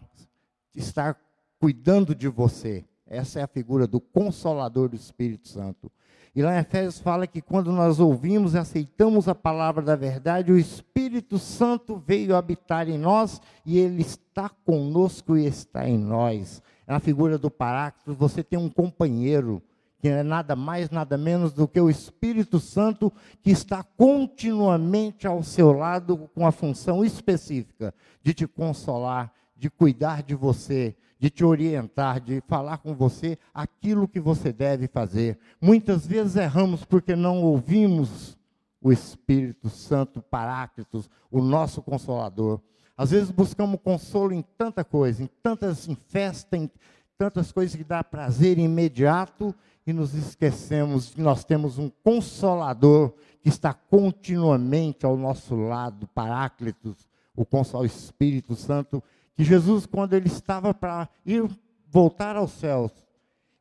estar 0.75 1.17
cuidando 1.61 2.15
de 2.15 2.27
você. 2.27 2.85
Essa 3.07 3.39
é 3.39 3.43
a 3.45 3.49
figura 3.49 3.87
do 3.87 4.01
consolador 4.01 4.89
do 4.89 4.97
Espírito 4.97 5.47
Santo. 5.47 5.91
E 6.37 6.43
lá 6.43 6.55
em 6.55 6.61
Efésios 6.61 6.99
fala 6.99 7.27
que 7.27 7.41
quando 7.41 7.73
nós 7.73 7.99
ouvimos 7.99 8.53
e 8.53 8.59
aceitamos 8.59 9.27
a 9.27 9.35
palavra 9.35 9.83
da 9.83 9.97
verdade, 9.97 10.53
o 10.53 10.59
Espírito 10.59 11.39
Santo 11.39 11.97
veio 11.97 12.37
habitar 12.37 12.91
em 12.91 12.99
nós 12.99 13.41
e 13.65 13.79
ele 13.79 14.03
está 14.03 14.51
conosco 14.51 15.35
e 15.35 15.47
está 15.47 15.89
em 15.89 15.97
nós. 15.97 16.63
É 16.87 16.93
a 16.93 17.01
figura 17.01 17.39
do 17.39 17.51
Paráclito, 17.51 18.13
você 18.13 18.45
tem 18.45 18.59
um 18.59 18.69
companheiro 18.69 19.63
que 19.99 20.09
é 20.09 20.23
nada 20.23 20.55
mais, 20.55 20.91
nada 20.91 21.17
menos 21.17 21.55
do 21.55 21.67
que 21.67 21.81
o 21.81 21.89
Espírito 21.89 22.61
Santo 22.61 23.11
que 23.43 23.51
está 23.51 23.83
continuamente 23.83 25.27
ao 25.27 25.43
seu 25.43 25.73
lado 25.73 26.29
com 26.35 26.47
a 26.47 26.53
função 26.53 27.03
específica 27.03 27.95
de 28.23 28.35
te 28.35 28.47
consolar, 28.47 29.33
de 29.57 29.71
cuidar 29.71 30.23
de 30.23 30.35
você, 30.35 30.95
de 31.19 31.31
te 31.31 31.45
orientar, 31.45 32.21
de 32.21 32.43
falar 32.47 32.79
com 32.79 32.95
você 32.95 33.39
aquilo 33.55 34.07
que 34.07 34.21
você 34.21 34.53
deve 34.53 34.87
fazer. 34.87 35.39
Muitas 35.61 36.07
vezes 36.07 36.37
erramos 36.37 36.85
porque 36.85 37.17
não 37.17 37.43
ouvimos 37.43 38.37
o 38.81 38.93
Espírito 38.93 39.69
Santo 39.69 40.21
Paráclitos, 40.23 41.09
o 41.31 41.41
nosso 41.41 41.83
consolador. 41.83 42.61
Às 42.97 43.11
vezes 43.11 43.31
buscamos 43.31 43.81
consolo 43.83 44.33
em 44.33 44.43
tanta 44.57 44.85
coisa, 44.85 45.23
em 45.23 45.31
tantas 45.43 45.89
em 45.89 45.95
festa, 45.95 46.57
em 46.57 46.71
tantas 47.19 47.51
coisas 47.51 47.75
que 47.75 47.85
dá 47.85 48.05
prazer 48.05 48.59
imediato 48.59 49.55
e 49.87 49.93
nos 49.93 50.15
esquecemos 50.15 51.15
que 51.15 51.21
nós 51.21 51.45
temos 51.45 51.79
um 51.79 51.91
consolador 52.03 53.13
que 53.43 53.49
está 53.49 53.73
continuamente 53.73 55.07
ao 55.07 55.17
nosso 55.17 55.55
lado, 55.55 56.07
Paráclitos, 56.09 57.09
o 57.35 57.85
Espírito 57.85 58.55
Santo, 58.55 59.03
que 59.37 59.45
Jesus, 59.45 59.85
quando 59.85 60.15
ele 60.15 60.29
estava 60.29 60.73
para 60.73 61.09
ir 61.25 61.47
voltar 61.89 62.37
aos 62.37 62.53
céus, 62.53 62.91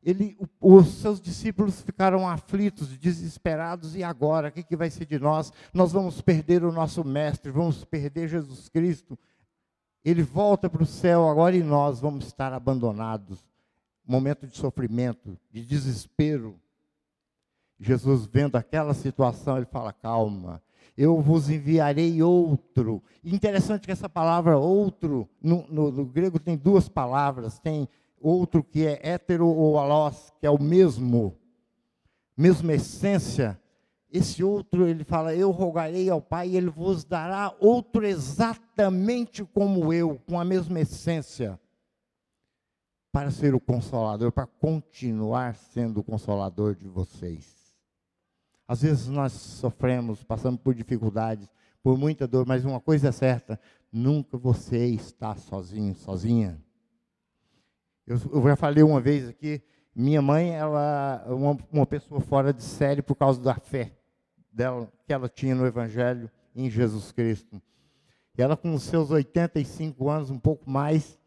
ele, 0.02 0.38
os 0.60 0.86
seus 0.86 1.20
discípulos 1.20 1.82
ficaram 1.82 2.28
aflitos, 2.28 2.96
desesperados, 2.96 3.96
e 3.96 4.04
agora? 4.04 4.48
O 4.48 4.52
que, 4.52 4.62
que 4.62 4.76
vai 4.76 4.88
ser 4.88 5.04
de 5.04 5.18
nós? 5.18 5.52
Nós 5.74 5.92
vamos 5.92 6.20
perder 6.20 6.64
o 6.64 6.70
nosso 6.70 7.04
Mestre, 7.04 7.50
vamos 7.50 7.84
perder 7.84 8.28
Jesus 8.28 8.68
Cristo. 8.68 9.18
Ele 10.04 10.22
volta 10.22 10.70
para 10.70 10.84
o 10.84 10.86
céu 10.86 11.28
agora 11.28 11.56
e 11.56 11.62
nós 11.62 11.98
vamos 11.98 12.26
estar 12.26 12.52
abandonados. 12.52 13.44
Momento 14.06 14.46
de 14.46 14.56
sofrimento, 14.56 15.36
de 15.50 15.66
desespero. 15.66 16.58
Jesus, 17.78 18.26
vendo 18.26 18.54
aquela 18.54 18.94
situação, 18.94 19.56
ele 19.56 19.66
fala: 19.66 19.92
calma, 19.92 20.62
eu 20.96 21.20
vos 21.20 21.50
enviarei 21.50 22.22
outro. 22.22 23.02
Interessante 23.22 23.84
que 23.84 23.92
essa 23.92 24.08
palavra 24.08 24.56
outro, 24.56 25.28
no, 25.42 25.66
no, 25.68 25.90
no, 25.90 26.06
grego 26.06 26.38
tem 26.38 26.56
duas 26.56 26.88
palavras, 26.88 27.58
tem 27.58 27.86
outro 28.20 28.64
que 28.64 28.86
é 28.86 29.00
hétero 29.02 29.46
ou 29.46 29.78
alós, 29.78 30.32
que 30.40 30.46
é 30.46 30.50
o 30.50 30.60
mesmo, 30.60 31.36
mesma 32.36 32.72
essência. 32.72 33.60
Esse 34.10 34.42
outro, 34.42 34.86
ele 34.86 35.04
fala, 35.04 35.34
eu 35.34 35.50
rogarei 35.50 36.08
ao 36.08 36.22
Pai 36.22 36.48
e 36.48 36.56
ele 36.56 36.70
vos 36.70 37.04
dará 37.04 37.54
outro 37.60 38.06
exatamente 38.06 39.44
como 39.44 39.92
eu, 39.92 40.18
com 40.26 40.40
a 40.40 40.44
mesma 40.44 40.80
essência, 40.80 41.60
para 43.12 43.30
ser 43.30 43.54
o 43.54 43.60
consolador, 43.60 44.32
para 44.32 44.46
continuar 44.46 45.56
sendo 45.56 46.00
o 46.00 46.04
consolador 46.04 46.74
de 46.74 46.88
vocês. 46.88 47.55
Às 48.68 48.82
vezes 48.82 49.06
nós 49.06 49.32
sofremos, 49.32 50.24
passamos 50.24 50.60
por 50.60 50.74
dificuldades, 50.74 51.48
por 51.82 51.96
muita 51.96 52.26
dor, 52.26 52.46
mas 52.46 52.64
uma 52.64 52.80
coisa 52.80 53.08
é 53.08 53.12
certa: 53.12 53.60
nunca 53.92 54.36
você 54.36 54.86
está 54.86 55.36
sozinho, 55.36 55.94
sozinha. 55.94 56.60
Eu, 58.06 58.18
eu 58.32 58.42
já 58.42 58.56
falei 58.56 58.82
uma 58.82 59.00
vez 59.00 59.28
aqui, 59.28 59.62
minha 59.94 60.20
mãe, 60.20 60.50
ela 60.50 61.24
uma, 61.28 61.56
uma 61.72 61.86
pessoa 61.86 62.20
fora 62.20 62.52
de 62.52 62.62
série 62.62 63.02
por 63.02 63.14
causa 63.14 63.40
da 63.40 63.54
fé 63.54 63.92
dela 64.52 64.90
que 65.06 65.12
ela 65.12 65.28
tinha 65.28 65.54
no 65.54 65.66
Evangelho 65.66 66.30
em 66.54 66.70
Jesus 66.70 67.12
Cristo. 67.12 67.60
E 68.36 68.42
ela, 68.42 68.56
com 68.56 68.76
seus 68.78 69.10
85 69.10 70.08
anos, 70.08 70.30
um 70.30 70.38
pouco 70.38 70.68
mais, 70.68 71.18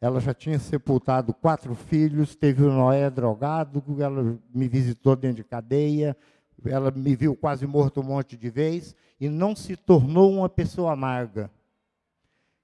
ela 0.00 0.20
já 0.20 0.32
tinha 0.32 0.58
sepultado 0.58 1.34
quatro 1.34 1.74
filhos, 1.74 2.36
teve 2.36 2.62
o 2.62 2.72
Noé 2.72 3.10
drogado, 3.10 3.82
ela 4.00 4.38
me 4.54 4.68
visitou 4.68 5.16
dentro 5.16 5.38
de 5.38 5.44
cadeia, 5.44 6.16
ela 6.64 6.90
me 6.90 7.14
viu 7.14 7.36
quase 7.36 7.66
morto 7.66 8.00
um 8.00 8.04
monte 8.04 8.36
de 8.36 8.50
vezes 8.50 8.96
e 9.20 9.28
não 9.28 9.54
se 9.54 9.76
tornou 9.76 10.32
uma 10.32 10.48
pessoa 10.48 10.92
amarga. 10.92 11.50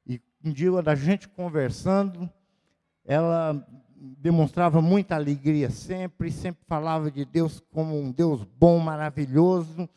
E 0.07 0.20
um 0.44 0.52
dia 0.52 0.83
da 0.83 0.94
gente 0.94 1.28
conversando, 1.28 2.28
ela 3.04 3.64
demonstrava 3.96 4.83
muita 4.83 5.14
alegria 5.14 5.70
sempre, 5.70 6.30
sempre 6.30 6.62
falava 6.66 7.11
de 7.11 7.24
Deus 7.24 7.61
como 7.72 7.98
um 7.98 8.11
Deus 8.11 8.44
bom, 8.44 8.78
maravilhoso. 8.78 9.88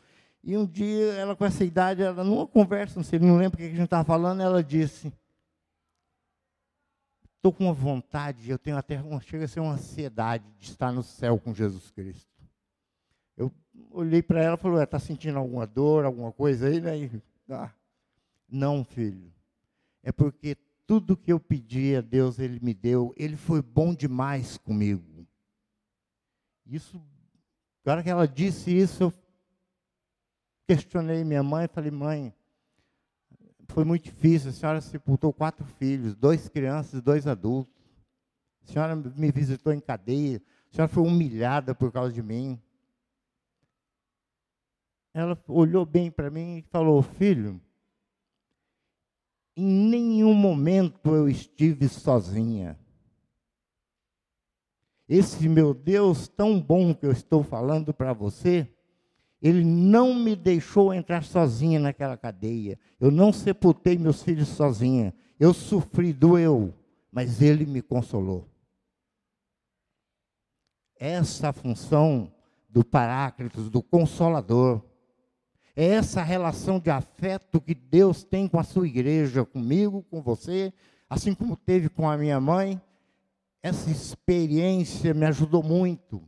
E 0.42 0.56
um 0.56 0.64
dia, 0.64 1.12
ela 1.14 1.36
com 1.36 1.44
essa 1.44 1.64
idade, 1.64 2.02
ela 2.02 2.24
numa 2.24 2.46
conversa, 2.46 2.98
não 2.98 3.04
sei, 3.04 3.18
não 3.18 3.36
lembro 3.36 3.56
o 3.56 3.58
que 3.58 3.66
a 3.66 3.70
gente 3.70 3.82
estava 3.82 4.04
falando, 4.04 4.40
ela 4.40 4.62
disse: 4.62 5.12
Estou 7.36 7.52
com 7.52 7.64
uma 7.64 7.74
vontade, 7.74 8.50
eu 8.50 8.58
tenho 8.58 8.76
até 8.76 9.00
uma, 9.00 9.20
chega 9.20 9.44
a 9.44 9.48
ser 9.48 9.60
uma 9.60 9.74
ansiedade 9.74 10.44
de 10.58 10.64
estar 10.64 10.92
no 10.92 11.02
céu 11.02 11.38
com 11.38 11.52
Jesus 11.52 11.90
Cristo. 11.90 12.37
Eu 13.38 13.52
olhei 13.92 14.20
para 14.20 14.42
ela 14.42 14.56
e 14.56 14.58
falei, 14.58 14.82
está 14.82 14.98
sentindo 14.98 15.38
alguma 15.38 15.64
dor, 15.64 16.04
alguma 16.04 16.32
coisa 16.32 16.66
aí? 16.66 16.80
Né? 16.80 17.22
Ah, 17.48 17.70
não, 18.48 18.84
filho. 18.84 19.32
É 20.02 20.10
porque 20.10 20.56
tudo 20.84 21.16
que 21.16 21.32
eu 21.32 21.38
pedi 21.38 21.94
a 21.94 22.00
Deus, 22.00 22.40
Ele 22.40 22.58
me 22.60 22.74
deu. 22.74 23.14
Ele 23.16 23.36
foi 23.36 23.62
bom 23.62 23.94
demais 23.94 24.58
comigo. 24.58 25.24
Isso, 26.66 27.00
agora 27.84 28.02
que 28.02 28.10
ela 28.10 28.26
disse 28.26 28.76
isso, 28.76 29.04
eu 29.04 29.12
questionei 30.66 31.22
minha 31.22 31.42
mãe 31.42 31.66
e 31.66 31.68
falei, 31.68 31.92
mãe, 31.92 32.34
foi 33.68 33.84
muito 33.84 34.04
difícil. 34.04 34.50
A 34.50 34.52
senhora 34.52 34.80
sepultou 34.80 35.32
quatro 35.32 35.64
filhos, 35.64 36.16
dois 36.16 36.48
crianças 36.48 36.94
e 36.94 37.02
dois 37.02 37.26
adultos. 37.26 37.72
A 38.64 38.72
senhora 38.72 38.96
me 38.96 39.30
visitou 39.30 39.72
em 39.72 39.80
cadeia. 39.80 40.42
A 40.72 40.74
senhora 40.74 40.92
foi 40.92 41.04
humilhada 41.04 41.72
por 41.74 41.92
causa 41.92 42.12
de 42.12 42.22
mim 42.22 42.60
ela 45.18 45.36
olhou 45.48 45.84
bem 45.84 46.12
para 46.12 46.30
mim 46.30 46.58
e 46.58 46.62
falou: 46.70 47.02
Filho, 47.02 47.60
em 49.56 49.66
nenhum 49.66 50.32
momento 50.32 51.12
eu 51.12 51.28
estive 51.28 51.88
sozinha. 51.88 52.78
Esse 55.08 55.48
meu 55.48 55.74
Deus 55.74 56.28
tão 56.28 56.60
bom 56.60 56.94
que 56.94 57.04
eu 57.04 57.10
estou 57.10 57.42
falando 57.42 57.92
para 57.92 58.12
você, 58.12 58.68
ele 59.42 59.64
não 59.64 60.14
me 60.14 60.36
deixou 60.36 60.94
entrar 60.94 61.24
sozinha 61.24 61.80
naquela 61.80 62.16
cadeia. 62.16 62.78
Eu 63.00 63.10
não 63.10 63.32
sepultei 63.32 63.98
meus 63.98 64.22
filhos 64.22 64.48
sozinha. 64.48 65.12
Eu 65.40 65.52
sofri, 65.52 66.12
doeu, 66.12 66.72
mas 67.10 67.42
ele 67.42 67.66
me 67.66 67.82
consolou. 67.82 68.46
Essa 70.96 71.52
função 71.52 72.32
do 72.68 72.84
Paráclitos, 72.84 73.68
do 73.68 73.82
Consolador. 73.82 74.87
É 75.80 75.90
essa 75.90 76.24
relação 76.24 76.80
de 76.80 76.90
afeto 76.90 77.60
que 77.60 77.72
Deus 77.72 78.24
tem 78.24 78.48
com 78.48 78.58
a 78.58 78.64
sua 78.64 78.88
igreja, 78.88 79.44
comigo, 79.44 80.04
com 80.10 80.20
você, 80.20 80.72
assim 81.08 81.32
como 81.32 81.56
teve 81.56 81.88
com 81.88 82.10
a 82.10 82.18
minha 82.18 82.40
mãe. 82.40 82.82
Essa 83.62 83.88
experiência 83.88 85.14
me 85.14 85.24
ajudou 85.24 85.62
muito. 85.62 86.20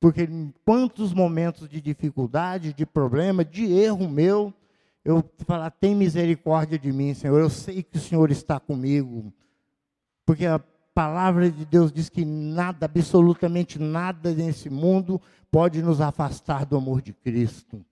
Porque 0.00 0.22
em 0.22 0.54
quantos 0.64 1.12
momentos 1.12 1.68
de 1.68 1.82
dificuldade, 1.82 2.72
de 2.72 2.86
problema, 2.86 3.44
de 3.44 3.70
erro 3.70 4.08
meu, 4.08 4.54
eu 5.04 5.22
falar, 5.46 5.70
tem 5.72 5.94
misericórdia 5.94 6.78
de 6.78 6.90
mim, 6.90 7.12
Senhor. 7.12 7.38
Eu 7.38 7.50
sei 7.50 7.82
que 7.82 7.98
o 7.98 8.00
Senhor 8.00 8.30
está 8.30 8.58
comigo. 8.58 9.34
Porque 10.24 10.46
a 10.46 10.58
palavra 10.94 11.50
de 11.50 11.66
Deus 11.66 11.92
diz 11.92 12.08
que 12.08 12.24
nada, 12.24 12.86
absolutamente 12.86 13.78
nada 13.78 14.32
nesse 14.32 14.70
mundo 14.70 15.20
pode 15.50 15.82
nos 15.82 16.00
afastar 16.00 16.64
do 16.64 16.74
amor 16.74 17.02
de 17.02 17.12
Cristo 17.12 17.84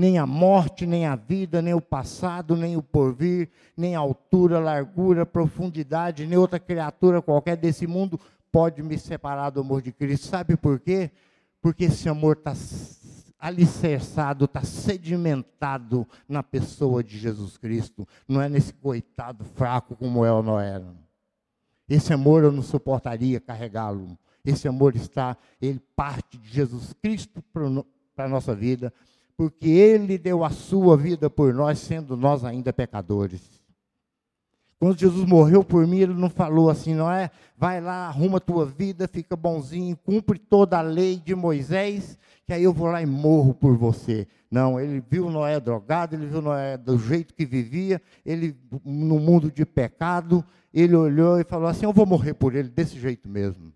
nem 0.00 0.16
a 0.16 0.26
morte, 0.26 0.86
nem 0.86 1.04
a 1.04 1.14
vida, 1.14 1.60
nem 1.60 1.74
o 1.74 1.80
passado, 1.80 2.56
nem 2.56 2.74
o 2.74 2.82
porvir, 2.82 3.50
nem 3.76 3.94
a 3.94 3.98
altura, 3.98 4.58
largura, 4.58 5.26
profundidade, 5.26 6.26
nem 6.26 6.38
outra 6.38 6.58
criatura 6.58 7.20
qualquer 7.20 7.54
desse 7.54 7.86
mundo 7.86 8.18
pode 8.50 8.82
me 8.82 8.98
separar 8.98 9.50
do 9.50 9.60
amor 9.60 9.82
de 9.82 9.92
Cristo. 9.92 10.26
Sabe 10.28 10.56
por 10.56 10.80
quê? 10.80 11.10
Porque 11.60 11.84
esse 11.84 12.08
amor 12.08 12.38
está 12.38 12.54
alicerçado, 13.38 14.46
está 14.46 14.62
sedimentado 14.62 16.08
na 16.26 16.42
pessoa 16.42 17.04
de 17.04 17.18
Jesus 17.18 17.58
Cristo. 17.58 18.08
Não 18.26 18.40
é 18.40 18.48
nesse 18.48 18.72
coitado 18.72 19.44
fraco 19.44 19.94
como 19.94 20.24
é 20.24 20.32
o 20.32 20.42
Noé. 20.42 20.80
Esse 21.86 22.14
amor 22.14 22.42
eu 22.42 22.50
não 22.50 22.62
suportaria 22.62 23.38
carregá-lo. 23.38 24.16
Esse 24.42 24.66
amor 24.66 24.96
está, 24.96 25.36
ele 25.60 25.78
parte 25.94 26.38
de 26.38 26.48
Jesus 26.48 26.94
Cristo 27.02 27.44
para 27.52 28.24
a 28.24 28.28
nossa 28.28 28.54
vida, 28.54 28.90
porque 29.40 29.70
ele 29.70 30.18
deu 30.18 30.44
a 30.44 30.50
sua 30.50 30.98
vida 30.98 31.30
por 31.30 31.54
nós, 31.54 31.78
sendo 31.78 32.14
nós 32.14 32.44
ainda 32.44 32.74
pecadores. 32.74 33.40
Quando 34.78 34.98
Jesus 34.98 35.26
morreu 35.26 35.64
por 35.64 35.86
mim, 35.86 36.00
ele 36.00 36.12
não 36.12 36.28
falou 36.28 36.68
assim, 36.68 36.94
não 36.94 37.10
é? 37.10 37.30
Vai 37.56 37.80
lá, 37.80 38.08
arruma 38.08 38.36
a 38.36 38.40
tua 38.40 38.66
vida, 38.66 39.08
fica 39.08 39.34
bonzinho, 39.34 39.96
cumpre 39.96 40.38
toda 40.38 40.76
a 40.76 40.82
lei 40.82 41.16
de 41.16 41.34
Moisés, 41.34 42.18
que 42.44 42.52
aí 42.52 42.64
eu 42.64 42.74
vou 42.74 42.88
lá 42.88 43.00
e 43.00 43.06
morro 43.06 43.54
por 43.54 43.78
você. 43.78 44.28
Não, 44.50 44.78
ele 44.78 45.02
viu 45.08 45.30
Noé 45.30 45.58
drogado, 45.58 46.14
ele 46.14 46.26
viu 46.26 46.42
Noé 46.42 46.76
do 46.76 46.98
jeito 46.98 47.32
que 47.32 47.46
vivia, 47.46 47.98
ele 48.26 48.54
no 48.84 49.18
mundo 49.18 49.50
de 49.50 49.64
pecado, 49.64 50.44
ele 50.70 50.94
olhou 50.94 51.40
e 51.40 51.44
falou 51.44 51.66
assim: 51.66 51.86
Eu 51.86 51.94
vou 51.94 52.04
morrer 52.04 52.34
por 52.34 52.54
ele 52.54 52.68
desse 52.68 53.00
jeito 53.00 53.26
mesmo. 53.26 53.72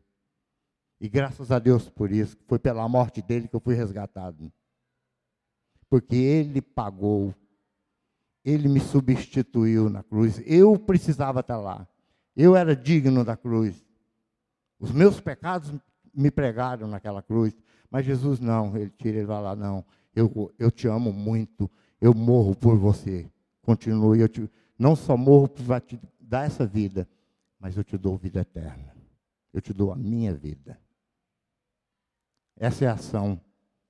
E 1.00 1.08
graças 1.08 1.50
a 1.50 1.58
Deus 1.58 1.88
por 1.88 2.12
isso, 2.12 2.36
foi 2.46 2.58
pela 2.58 2.86
morte 2.86 3.22
dele 3.22 3.48
que 3.48 3.56
eu 3.56 3.60
fui 3.60 3.74
resgatado. 3.74 4.52
Porque 5.94 6.16
ele 6.16 6.60
pagou 6.60 7.32
ele 8.44 8.68
me 8.68 8.78
substituiu 8.78 9.88
na 9.88 10.02
cruz. 10.02 10.42
Eu 10.44 10.78
precisava 10.78 11.40
estar 11.40 11.56
lá. 11.56 11.88
Eu 12.36 12.54
era 12.54 12.76
digno 12.76 13.24
da 13.24 13.36
cruz. 13.36 13.82
Os 14.78 14.92
meus 14.92 15.18
pecados 15.18 15.72
me 16.12 16.30
pregaram 16.30 16.86
naquela 16.86 17.22
cruz. 17.22 17.56
Mas 17.90 18.04
Jesus 18.04 18.40
não, 18.40 18.76
ele 18.76 18.90
tira 18.90 19.18
e 19.18 19.24
vai 19.24 19.40
lá, 19.40 19.56
não. 19.56 19.84
Eu, 20.14 20.52
eu 20.58 20.70
te 20.70 20.86
amo 20.86 21.12
muito. 21.12 21.70
Eu 22.00 22.12
morro 22.12 22.54
por 22.54 22.76
você. 22.76 23.30
Continue. 23.62 24.20
Eu 24.20 24.28
te, 24.28 24.50
não 24.78 24.94
só 24.94 25.16
morro 25.16 25.48
para 25.48 25.80
te 25.80 25.98
dar 26.20 26.44
essa 26.44 26.66
vida, 26.66 27.08
mas 27.58 27.76
eu 27.76 27.84
te 27.84 27.96
dou 27.96 28.18
vida 28.18 28.40
eterna. 28.40 28.94
Eu 29.54 29.62
te 29.62 29.72
dou 29.72 29.90
a 29.90 29.96
minha 29.96 30.34
vida. 30.34 30.78
Essa 32.56 32.84
é 32.84 32.88
a 32.88 32.94
ação 32.94 33.40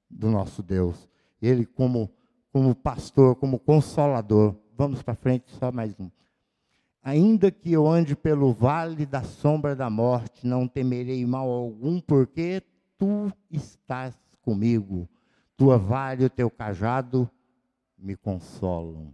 do 0.08 0.30
nosso 0.30 0.62
Deus. 0.62 1.08
Ele, 1.40 1.66
como 1.66 2.10
como 2.54 2.72
pastor, 2.72 3.34
como 3.34 3.58
consolador. 3.58 4.54
Vamos 4.76 5.02
para 5.02 5.16
frente, 5.16 5.50
só 5.58 5.72
mais 5.72 5.98
um. 5.98 6.08
Ainda 7.02 7.50
que 7.50 7.72
eu 7.72 7.84
ande 7.84 8.14
pelo 8.14 8.52
vale 8.52 9.04
da 9.04 9.24
sombra 9.24 9.74
da 9.74 9.90
morte, 9.90 10.46
não 10.46 10.68
temerei 10.68 11.26
mal 11.26 11.50
algum, 11.50 12.00
porque 12.00 12.62
tu 12.96 13.28
estás 13.50 14.16
comigo. 14.40 15.08
Tua 15.56 15.76
vara 15.76 16.22
e 16.22 16.26
o 16.26 16.30
teu 16.30 16.48
cajado 16.48 17.28
me 17.98 18.14
consolam. 18.16 19.12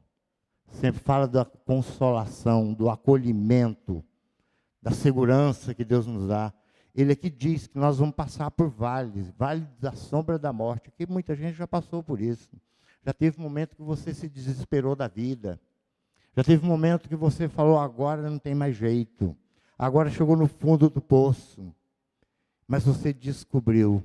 Sempre 0.68 1.00
fala 1.00 1.26
da 1.26 1.44
consolação, 1.44 2.74
do 2.74 2.90
acolhimento, 2.90 4.04
da 4.82 4.90
segurança 4.90 5.74
que 5.74 5.84
Deus 5.84 6.06
nos 6.06 6.28
dá. 6.28 6.52
Ele 6.94 7.12
aqui 7.12 7.30
diz 7.30 7.66
que 7.66 7.78
nós 7.78 7.98
vamos 7.98 8.14
passar 8.14 8.50
por 8.50 8.68
vales, 8.68 9.30
vale 9.36 9.66
da 9.78 9.92
sombra 9.92 10.38
da 10.38 10.52
morte, 10.52 10.90
que 10.90 11.06
muita 11.06 11.34
gente 11.34 11.56
já 11.56 11.66
passou 11.66 12.02
por 12.02 12.20
isso. 12.20 12.50
Já 13.04 13.12
teve 13.12 13.40
momento 13.40 13.76
que 13.76 13.82
você 13.82 14.12
se 14.12 14.28
desesperou 14.28 14.94
da 14.94 15.08
vida. 15.08 15.60
Já 16.36 16.44
teve 16.44 16.66
momento 16.66 17.08
que 17.08 17.16
você 17.16 17.48
falou, 17.48 17.78
agora 17.78 18.28
não 18.28 18.38
tem 18.38 18.54
mais 18.54 18.76
jeito. 18.76 19.36
Agora 19.78 20.10
chegou 20.10 20.36
no 20.36 20.46
fundo 20.46 20.90
do 20.90 21.00
poço. 21.00 21.74
Mas 22.66 22.84
você 22.84 23.12
descobriu 23.12 24.02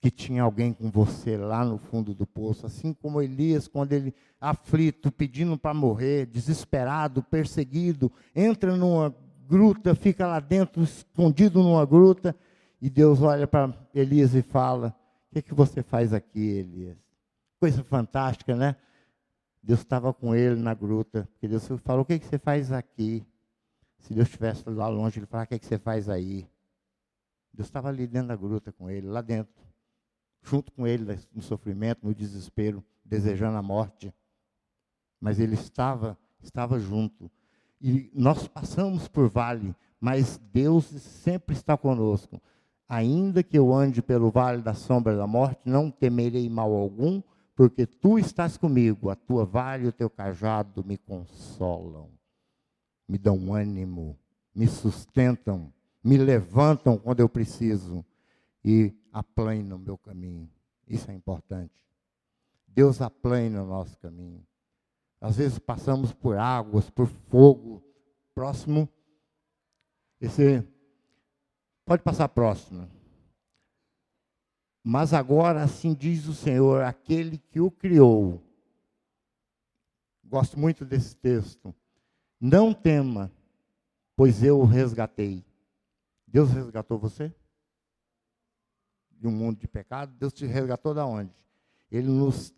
que 0.00 0.10
tinha 0.10 0.42
alguém 0.42 0.72
com 0.72 0.90
você 0.90 1.36
lá 1.36 1.64
no 1.64 1.76
fundo 1.76 2.14
do 2.14 2.26
poço, 2.26 2.66
assim 2.66 2.92
como 2.92 3.20
Elias, 3.20 3.66
quando 3.66 3.92
ele 3.92 4.14
aflito, 4.40 5.10
pedindo 5.10 5.58
para 5.58 5.74
morrer, 5.74 6.26
desesperado, 6.26 7.22
perseguido, 7.22 8.12
entra 8.34 8.76
numa 8.76 9.12
gruta, 9.48 9.94
fica 9.94 10.26
lá 10.26 10.38
dentro, 10.38 10.82
escondido 10.82 11.62
numa 11.62 11.86
gruta, 11.86 12.36
e 12.80 12.90
Deus 12.90 13.22
olha 13.22 13.46
para 13.46 13.74
Elias 13.94 14.34
e 14.34 14.42
fala: 14.42 14.94
O 15.30 15.34
que, 15.34 15.42
que 15.42 15.54
você 15.54 15.82
faz 15.82 16.12
aqui, 16.12 16.38
Elias? 16.38 16.98
Coisa 17.58 17.82
fantástica, 17.82 18.54
né? 18.54 18.76
Deus 19.62 19.80
estava 19.80 20.12
com 20.12 20.34
ele 20.34 20.60
na 20.60 20.74
gruta. 20.74 21.28
Porque 21.32 21.48
Deus 21.48 21.66
falou: 21.82 22.02
O 22.02 22.04
que, 22.04 22.18
que 22.18 22.26
você 22.26 22.38
faz 22.38 22.70
aqui? 22.70 23.26
Se 23.98 24.14
Deus 24.14 24.28
estivesse 24.28 24.68
lá 24.68 24.86
longe, 24.86 25.18
ele 25.18 25.26
falava: 25.26 25.46
O 25.46 25.48
que, 25.48 25.58
que 25.58 25.66
você 25.66 25.78
faz 25.78 26.08
aí? 26.08 26.46
Deus 27.52 27.66
estava 27.66 27.88
ali 27.88 28.06
dentro 28.06 28.28
da 28.28 28.36
gruta 28.36 28.70
com 28.70 28.88
ele, 28.88 29.08
lá 29.08 29.20
dentro, 29.20 29.52
junto 30.42 30.70
com 30.70 30.86
ele 30.86 31.18
no 31.32 31.42
sofrimento, 31.42 32.06
no 32.06 32.14
desespero, 32.14 32.84
desejando 33.04 33.56
a 33.56 33.62
morte. 33.62 34.14
Mas 35.18 35.40
ele 35.40 35.54
estava, 35.54 36.16
estava 36.40 36.78
junto. 36.78 37.28
E 37.80 38.10
nós 38.14 38.48
passamos 38.48 39.06
por 39.08 39.28
vale, 39.28 39.74
mas 40.00 40.38
Deus 40.52 40.84
sempre 40.84 41.54
está 41.54 41.76
conosco. 41.76 42.40
Ainda 42.88 43.42
que 43.42 43.58
eu 43.58 43.72
ande 43.72 44.02
pelo 44.02 44.30
vale 44.30 44.62
da 44.62 44.74
sombra 44.74 45.16
da 45.16 45.26
morte, 45.26 45.60
não 45.64 45.90
temerei 45.90 46.48
mal 46.48 46.72
algum, 46.72 47.22
porque 47.54 47.86
tu 47.86 48.18
estás 48.18 48.56
comigo, 48.56 49.10
a 49.10 49.16
tua 49.16 49.44
vara 49.44 49.82
e 49.82 49.86
o 49.86 49.92
teu 49.92 50.08
cajado 50.08 50.84
me 50.84 50.96
consolam, 50.96 52.08
me 53.06 53.18
dão 53.18 53.52
ânimo, 53.52 54.16
me 54.54 54.66
sustentam, 54.66 55.72
me 56.02 56.16
levantam 56.16 56.96
quando 56.96 57.20
eu 57.20 57.28
preciso 57.28 58.04
e 58.64 58.94
aplanam 59.12 59.76
o 59.76 59.80
meu 59.80 59.98
caminho. 59.98 60.48
Isso 60.86 61.10
é 61.10 61.14
importante. 61.14 61.74
Deus 62.66 63.02
aplana 63.02 63.62
o 63.62 63.66
nosso 63.66 63.98
caminho. 63.98 64.46
Às 65.20 65.36
vezes 65.36 65.58
passamos 65.58 66.12
por 66.12 66.36
águas, 66.36 66.88
por 66.90 67.06
fogo. 67.06 67.82
Próximo. 68.34 68.88
Esse 70.20 70.66
pode 71.84 72.02
passar 72.02 72.28
próximo. 72.28 72.88
Mas 74.82 75.12
agora 75.12 75.62
assim 75.62 75.92
diz 75.92 76.26
o 76.26 76.34
Senhor, 76.34 76.82
aquele 76.82 77.38
que 77.38 77.60
o 77.60 77.70
criou. 77.70 78.42
Gosto 80.24 80.58
muito 80.58 80.84
desse 80.84 81.16
texto. 81.16 81.74
Não 82.40 82.72
tema, 82.72 83.32
pois 84.14 84.42
eu 84.42 84.60
o 84.60 84.64
resgatei. 84.64 85.44
Deus 86.26 86.50
resgatou 86.50 86.98
você? 86.98 87.34
De 89.10 89.26
um 89.26 89.32
mundo 89.32 89.58
de 89.58 89.66
pecado? 89.66 90.14
Deus 90.16 90.32
te 90.32 90.46
resgatou 90.46 90.94
da 90.94 91.04
onde? 91.04 91.34
Ele 91.90 92.08
nos 92.08 92.50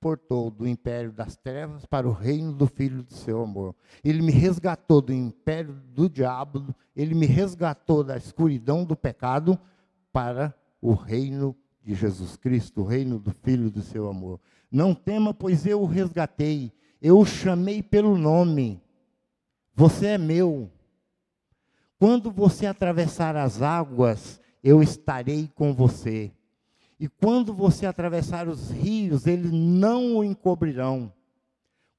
transportou 0.00 0.50
do 0.50 0.66
império 0.66 1.12
das 1.12 1.36
trevas 1.36 1.84
para 1.84 2.08
o 2.08 2.12
reino 2.12 2.54
do 2.54 2.66
Filho 2.66 3.02
do 3.02 3.12
seu 3.12 3.42
amor. 3.42 3.74
Ele 4.02 4.22
me 4.22 4.32
resgatou 4.32 5.02
do 5.02 5.12
império 5.12 5.74
do 5.94 6.08
diabo, 6.08 6.74
ele 6.96 7.14
me 7.14 7.26
resgatou 7.26 8.02
da 8.02 8.16
escuridão 8.16 8.82
do 8.82 8.96
pecado 8.96 9.58
para 10.10 10.54
o 10.80 10.94
reino 10.94 11.54
de 11.84 11.94
Jesus 11.94 12.34
Cristo, 12.36 12.80
o 12.80 12.86
reino 12.86 13.18
do 13.18 13.30
Filho 13.30 13.70
do 13.70 13.82
seu 13.82 14.08
amor. 14.08 14.40
Não 14.70 14.94
tema, 14.94 15.34
pois 15.34 15.66
eu 15.66 15.82
o 15.82 15.86
resgatei, 15.86 16.72
eu 17.02 17.18
o 17.18 17.26
chamei 17.26 17.82
pelo 17.82 18.16
nome. 18.16 18.82
Você 19.74 20.06
é 20.06 20.18
meu. 20.18 20.70
Quando 21.98 22.30
você 22.30 22.64
atravessar 22.64 23.36
as 23.36 23.60
águas, 23.60 24.40
eu 24.64 24.82
estarei 24.82 25.50
com 25.54 25.74
você. 25.74 26.32
E 27.00 27.08
quando 27.08 27.54
você 27.54 27.86
atravessar 27.86 28.46
os 28.46 28.70
rios, 28.70 29.26
eles 29.26 29.50
não 29.50 30.18
o 30.18 30.22
encobrirão. 30.22 31.10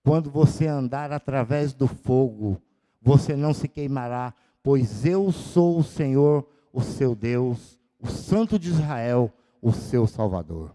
Quando 0.04 0.30
você 0.30 0.68
andar 0.68 1.12
através 1.12 1.74
do 1.74 1.88
fogo, 1.88 2.62
você 3.02 3.36
não 3.36 3.52
se 3.52 3.68
queimará, 3.68 4.32
pois 4.62 5.04
eu 5.04 5.32
sou 5.32 5.80
o 5.80 5.84
Senhor, 5.84 6.48
o 6.72 6.82
seu 6.82 7.16
Deus, 7.16 7.80
o 8.00 8.08
Santo 8.08 8.60
de 8.60 8.70
Israel, 8.70 9.34
o 9.60 9.72
seu 9.72 10.06
Salvador. 10.06 10.72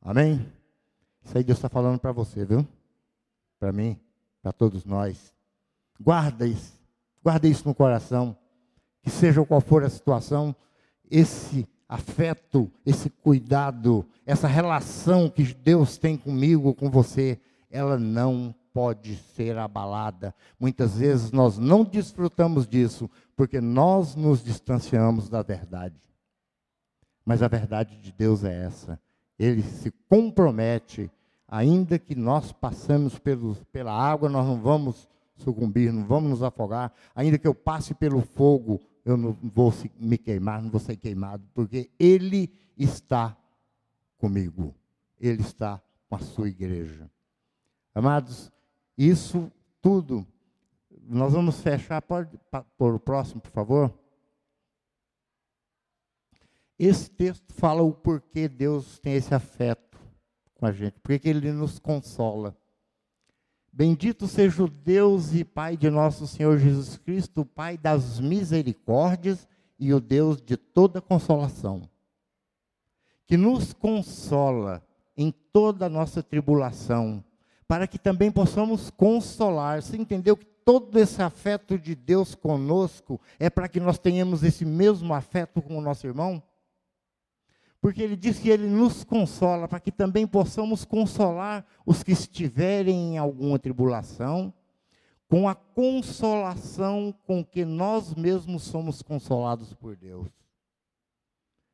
Amém? 0.00 0.50
Isso 1.22 1.36
aí 1.36 1.44
Deus 1.44 1.58
está 1.58 1.68
falando 1.68 1.98
para 2.00 2.12
você, 2.12 2.46
viu? 2.46 2.66
Para 3.58 3.70
mim, 3.70 4.00
para 4.42 4.50
todos 4.50 4.86
nós. 4.86 5.34
Guarda 6.00 6.46
isso, 6.46 6.80
guarda 7.22 7.46
isso 7.46 7.68
no 7.68 7.74
coração. 7.74 8.34
Que 9.02 9.10
seja 9.10 9.44
qual 9.44 9.60
for 9.60 9.84
a 9.84 9.90
situação, 9.90 10.56
esse 11.10 11.68
afeto, 11.90 12.70
esse 12.86 13.10
cuidado, 13.10 14.06
essa 14.24 14.46
relação 14.46 15.28
que 15.28 15.42
Deus 15.42 15.98
tem 15.98 16.16
comigo, 16.16 16.72
com 16.72 16.88
você, 16.88 17.36
ela 17.68 17.98
não 17.98 18.54
pode 18.72 19.16
ser 19.34 19.58
abalada. 19.58 20.32
Muitas 20.58 20.98
vezes 20.98 21.32
nós 21.32 21.58
não 21.58 21.82
desfrutamos 21.82 22.68
disso 22.68 23.10
porque 23.34 23.60
nós 23.60 24.14
nos 24.14 24.44
distanciamos 24.44 25.28
da 25.28 25.42
verdade. 25.42 25.98
Mas 27.26 27.42
a 27.42 27.48
verdade 27.48 27.96
de 27.96 28.12
Deus 28.12 28.44
é 28.44 28.66
essa. 28.66 29.00
Ele 29.36 29.62
se 29.62 29.92
compromete, 30.08 31.10
ainda 31.48 31.98
que 31.98 32.14
nós 32.14 32.52
passemos 32.52 33.18
pelo, 33.18 33.56
pela 33.72 33.92
água, 33.92 34.28
nós 34.28 34.46
não 34.46 34.60
vamos 34.60 35.08
sucumbir, 35.34 35.92
não 35.92 36.04
vamos 36.04 36.30
nos 36.30 36.42
afogar. 36.44 36.92
Ainda 37.16 37.36
que 37.36 37.48
eu 37.48 37.54
passe 37.54 37.94
pelo 37.94 38.20
fogo, 38.22 38.80
eu 39.04 39.16
não 39.16 39.32
vou 39.42 39.72
me 39.98 40.18
queimar, 40.18 40.62
não 40.62 40.70
vou 40.70 40.80
ser 40.80 40.96
queimado, 40.96 41.46
porque 41.54 41.90
Ele 41.98 42.52
está 42.76 43.36
comigo. 44.18 44.74
Ele 45.18 45.42
está 45.42 45.82
com 46.08 46.16
a 46.16 46.20
sua 46.20 46.48
igreja. 46.48 47.10
Amados, 47.94 48.50
isso 48.96 49.50
tudo 49.80 50.26
Nós 51.02 51.32
vamos 51.32 51.60
fechar, 51.60 52.00
pode 52.00 52.38
pôr 52.76 52.94
o 52.94 53.00
próximo, 53.00 53.40
por 53.40 53.50
favor? 53.50 53.92
Esse 56.78 57.10
texto 57.10 57.52
fala 57.52 57.82
o 57.82 57.92
porquê 57.92 58.48
Deus 58.48 58.98
tem 59.00 59.14
esse 59.14 59.34
afeto 59.34 59.98
com 60.54 60.66
a 60.66 60.72
gente, 60.72 61.00
porque 61.00 61.28
Ele 61.28 61.52
nos 61.52 61.78
consola. 61.78 62.56
Bendito 63.80 64.26
seja 64.26 64.64
o 64.64 64.68
Deus 64.68 65.32
e 65.32 65.42
Pai 65.42 65.74
de 65.74 65.88
nosso 65.88 66.26
Senhor 66.26 66.58
Jesus 66.58 66.98
Cristo, 66.98 67.40
o 67.40 67.46
Pai 67.46 67.78
das 67.78 68.20
misericórdias 68.20 69.48
e 69.78 69.94
o 69.94 69.98
Deus 69.98 70.38
de 70.38 70.54
toda 70.54 71.00
consolação, 71.00 71.80
que 73.26 73.38
nos 73.38 73.72
consola 73.72 74.86
em 75.16 75.32
toda 75.50 75.86
a 75.86 75.88
nossa 75.88 76.22
tribulação, 76.22 77.24
para 77.66 77.86
que 77.86 77.98
também 77.98 78.30
possamos 78.30 78.90
consolar. 78.90 79.80
Você 79.80 79.96
entendeu 79.96 80.36
que 80.36 80.44
todo 80.44 80.98
esse 80.98 81.22
afeto 81.22 81.78
de 81.78 81.94
Deus 81.94 82.34
conosco 82.34 83.18
é 83.38 83.48
para 83.48 83.66
que 83.66 83.80
nós 83.80 83.98
tenhamos 83.98 84.42
esse 84.42 84.66
mesmo 84.66 85.14
afeto 85.14 85.62
com 85.62 85.78
o 85.78 85.80
nosso 85.80 86.06
irmão? 86.06 86.42
Porque 87.80 88.02
ele 88.02 88.16
diz 88.16 88.38
que 88.38 88.50
ele 88.50 88.68
nos 88.68 89.02
consola, 89.04 89.66
para 89.66 89.80
que 89.80 89.90
também 89.90 90.26
possamos 90.26 90.84
consolar 90.84 91.64
os 91.86 92.02
que 92.02 92.12
estiverem 92.12 93.14
em 93.14 93.18
alguma 93.18 93.58
tribulação, 93.58 94.52
com 95.28 95.48
a 95.48 95.54
consolação 95.54 97.14
com 97.24 97.44
que 97.44 97.64
nós 97.64 98.14
mesmos 98.14 98.64
somos 98.64 99.00
consolados 99.00 99.72
por 99.72 99.96
Deus. 99.96 100.28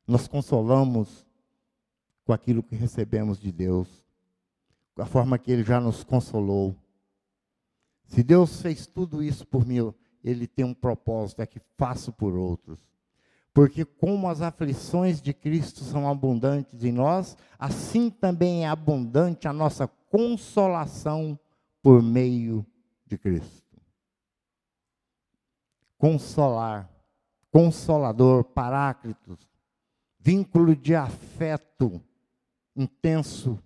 Nós 0.07 0.29
consolamos 0.29 1.27
com 2.25 2.33
aquilo 2.33 2.63
que 2.63 2.77
recebemos 2.77 3.39
de 3.39 3.51
Deus, 3.51 4.05
com 4.95 5.03
a 5.03 5.07
forma 5.07 5.39
que 5.39 5.51
Ele 5.51 5.65
já 5.65 5.81
nos 5.81 6.05
consolou. 6.05 6.77
Se 8.05 8.23
Deus 8.23 8.61
fez 8.61 8.87
tudo 8.87 9.23
isso 9.23 9.45
por 9.45 9.67
mim, 9.67 9.93
Ele 10.23 10.47
tem 10.47 10.65
um 10.65 10.75
propósito, 10.75 11.43
é 11.43 11.47
que 11.47 11.61
faço 11.77 12.13
por 12.13 12.37
outros. 12.37 12.79
Porque 13.57 13.87
como 13.87 14.29
as 14.29 14.43
aflições 14.43 15.19
de 15.19 15.33
Cristo 15.33 15.83
são 15.83 16.07
abundantes 16.07 16.85
em 16.85 16.93
nós, 16.93 17.39
assim 17.59 18.11
também 18.11 18.67
é 18.67 18.69
abundante 18.69 19.49
a 19.49 19.53
nossa 19.53 19.89
consolação 19.89 21.41
por 21.83 22.03
meio 22.03 22.67
de 23.07 23.17
Cristo. 23.17 23.81
Consolar, 25.97 26.87
consolador, 27.51 28.45
paráclitos, 28.45 29.49
vínculo 30.19 30.77
de 30.77 30.95
afeto 30.95 32.03
intenso 32.77 33.59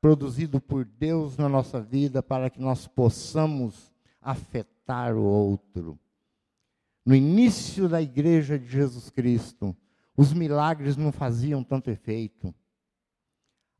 produzido 0.00 0.58
por 0.58 0.86
Deus 0.86 1.36
na 1.36 1.50
nossa 1.50 1.82
vida 1.82 2.22
para 2.22 2.48
que 2.48 2.62
nós 2.62 2.86
possamos 2.86 3.92
afetar 4.22 5.14
o 5.14 5.22
outro 5.22 5.98
no 7.04 7.14
início 7.14 7.88
da 7.88 8.00
igreja 8.00 8.58
de 8.58 8.66
Jesus 8.66 9.10
Cristo, 9.10 9.76
os 10.16 10.32
milagres 10.32 10.96
não 10.96 11.10
faziam 11.10 11.64
tanto 11.64 11.90
efeito. 11.90 12.54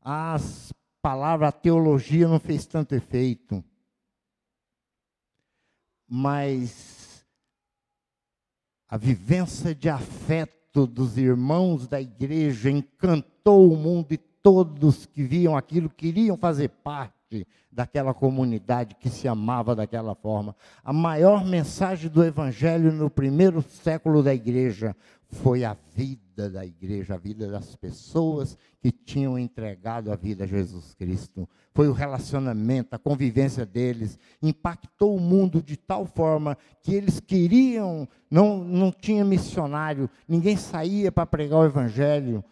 As 0.01 0.73
palavras, 1.01 1.49
a 1.49 1.51
teologia 1.51 2.27
não 2.27 2.39
fez 2.39 2.65
tanto 2.65 2.93
efeito. 2.95 3.63
Mas 6.07 7.25
a 8.89 8.97
vivência 8.97 9.73
de 9.73 9.89
afeto 9.89 10.85
dos 10.85 11.17
irmãos 11.17 11.87
da 11.87 12.01
igreja 12.01 12.69
encantou 12.69 13.71
o 13.71 13.77
mundo 13.77 14.11
e 14.11 14.17
todos 14.17 15.05
que 15.05 15.23
viam 15.23 15.55
aquilo 15.55 15.89
queriam 15.89 16.35
fazer 16.35 16.69
parte 16.69 17.22
parte 17.33 17.47
daquela 17.71 18.13
comunidade 18.13 18.95
que 18.99 19.09
se 19.09 19.27
amava 19.27 19.75
daquela 19.75 20.13
forma. 20.13 20.55
A 20.83 20.93
maior 20.93 21.43
mensagem 21.43 22.09
do 22.09 22.23
Evangelho 22.23 22.91
no 22.91 23.09
primeiro 23.09 23.63
século 23.63 24.21
da 24.21 24.33
igreja 24.33 24.95
foi 25.27 25.63
a 25.63 25.75
vida 25.95 26.47
da 26.51 26.63
igreja, 26.63 27.15
a 27.15 27.17
vida 27.17 27.47
das 27.47 27.75
pessoas 27.75 28.55
que 28.79 28.91
tinham 28.91 29.39
entregado 29.39 30.11
a 30.11 30.15
vida 30.15 30.43
a 30.43 30.47
Jesus 30.47 30.93
Cristo. 30.93 31.49
Foi 31.73 31.87
o 31.87 31.93
relacionamento, 31.93 32.93
a 32.93 32.99
convivência 32.99 33.65
deles, 33.65 34.19
impactou 34.41 35.15
o 35.15 35.19
mundo 35.19 35.61
de 35.61 35.75
tal 35.75 36.05
forma 36.05 36.55
que 36.83 36.93
eles 36.93 37.19
queriam, 37.19 38.07
não, 38.29 38.63
não 38.63 38.91
tinha 38.91 39.25
missionário, 39.25 40.07
ninguém 40.27 40.55
saía 40.55 41.11
para 41.11 41.25
pregar 41.25 41.61
o 41.61 41.65
Evangelho, 41.65 42.43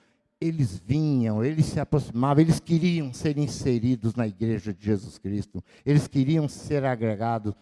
eles 0.41 0.79
vinham, 0.79 1.45
eles 1.45 1.67
se 1.67 1.79
aproximavam, 1.79 2.41
eles 2.41 2.59
queriam 2.59 3.13
ser 3.13 3.37
inseridos 3.37 4.15
na 4.15 4.27
igreja 4.27 4.73
de 4.73 4.83
Jesus 4.83 5.19
Cristo, 5.19 5.63
eles 5.85 6.07
queriam 6.07 6.49
ser 6.49 6.83
agregados, 6.83 7.53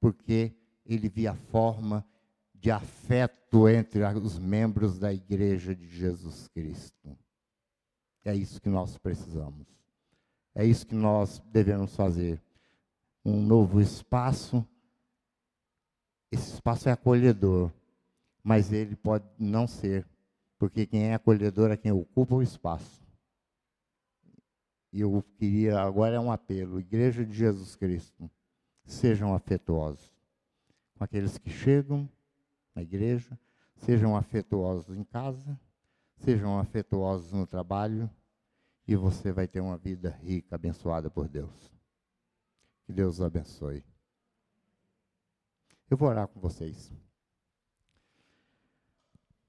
porque 0.00 0.54
ele 0.86 1.10
via 1.10 1.34
forma 1.34 2.02
de 2.54 2.70
afeto 2.70 3.68
entre 3.68 4.02
os 4.02 4.38
membros 4.38 4.98
da 4.98 5.12
igreja 5.12 5.74
de 5.74 5.86
Jesus 5.88 6.48
Cristo. 6.48 7.16
É 8.24 8.34
isso 8.34 8.60
que 8.60 8.68
nós 8.70 8.96
precisamos. 8.96 9.66
É 10.54 10.64
isso 10.64 10.86
que 10.86 10.94
nós 10.94 11.42
devemos 11.52 11.94
fazer. 11.94 12.42
Um 13.24 13.42
novo 13.42 13.80
espaço. 13.80 14.66
Esse 16.32 16.54
espaço 16.54 16.88
é 16.88 16.92
acolhedor, 16.92 17.70
mas 18.42 18.72
ele 18.72 18.96
pode 18.96 19.24
não 19.38 19.66
ser 19.66 20.06
porque 20.58 20.86
quem 20.86 21.10
é 21.10 21.14
acolhedor 21.14 21.70
é 21.70 21.76
quem 21.76 21.92
ocupa 21.92 22.34
o 22.34 22.42
espaço. 22.42 23.04
E 24.92 25.00
eu 25.00 25.22
queria, 25.36 25.80
agora 25.80 26.16
é 26.16 26.20
um 26.20 26.32
apelo, 26.32 26.80
Igreja 26.80 27.24
de 27.24 27.34
Jesus 27.34 27.76
Cristo, 27.76 28.30
sejam 28.84 29.34
afetuosos 29.34 30.16
com 30.96 31.04
aqueles 31.04 31.38
que 31.38 31.50
chegam 31.50 32.08
na 32.74 32.82
igreja, 32.82 33.38
sejam 33.76 34.16
afetuosos 34.16 34.96
em 34.96 35.04
casa, 35.04 35.58
sejam 36.16 36.58
afetuosos 36.58 37.32
no 37.32 37.46
trabalho, 37.46 38.10
e 38.88 38.96
você 38.96 39.32
vai 39.32 39.46
ter 39.46 39.60
uma 39.60 39.76
vida 39.76 40.10
rica, 40.22 40.54
abençoada 40.54 41.10
por 41.10 41.28
Deus. 41.28 41.72
Que 42.86 42.92
Deus 42.92 43.16
os 43.16 43.22
abençoe. 43.22 43.84
Eu 45.90 45.96
vou 45.96 46.08
orar 46.08 46.28
com 46.28 46.40
vocês. 46.40 46.92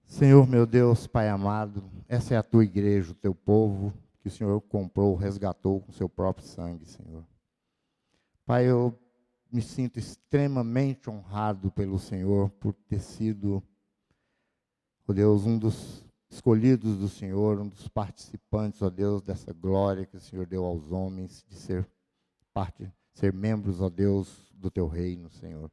Senhor 0.07 0.47
meu 0.47 0.65
Deus, 0.65 1.05
Pai 1.05 1.27
amado, 1.27 1.83
essa 2.07 2.33
é 2.33 2.37
a 2.37 2.41
tua 2.41 2.63
igreja, 2.63 3.11
o 3.11 3.15
teu 3.15 3.35
povo, 3.35 3.93
que 4.21 4.29
o 4.29 4.31
Senhor 4.31 4.59
comprou, 4.61 5.13
resgatou 5.15 5.81
com 5.81 5.91
seu 5.91 6.07
próprio 6.07 6.47
sangue, 6.47 6.85
Senhor. 6.85 7.25
Pai, 8.45 8.65
eu 8.65 8.97
me 9.51 9.61
sinto 9.61 9.99
extremamente 9.99 11.09
honrado 11.09 11.69
pelo 11.71 11.99
Senhor 11.99 12.49
por 12.51 12.73
ter 12.73 13.01
sido, 13.01 13.61
ó 15.05 15.11
Deus, 15.11 15.45
um 15.45 15.59
dos 15.59 16.05
escolhidos 16.29 16.97
do 16.97 17.09
Senhor, 17.09 17.59
um 17.59 17.67
dos 17.67 17.89
participantes, 17.89 18.81
ó 18.81 18.89
Deus, 18.89 19.21
dessa 19.21 19.51
glória 19.51 20.05
que 20.05 20.15
o 20.15 20.21
Senhor 20.21 20.47
deu 20.47 20.63
aos 20.63 20.89
homens, 20.89 21.43
de 21.47 21.55
ser 21.55 21.85
parte, 22.53 22.89
ser 23.13 23.33
membros, 23.33 23.81
ó 23.81 23.89
Deus, 23.89 24.49
do 24.53 24.71
teu 24.71 24.87
reino, 24.87 25.29
Senhor. 25.29 25.69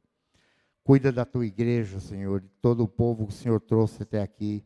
Cuida 0.85 1.11
da 1.11 1.25
tua 1.25 1.47
igreja, 1.47 1.99
Senhor, 1.99 2.41
de 2.41 2.47
todo 2.61 2.83
o 2.83 2.87
povo 2.87 3.25
que 3.25 3.33
o 3.33 3.35
Senhor 3.35 3.59
trouxe 3.59 4.03
até 4.03 4.21
aqui. 4.21 4.63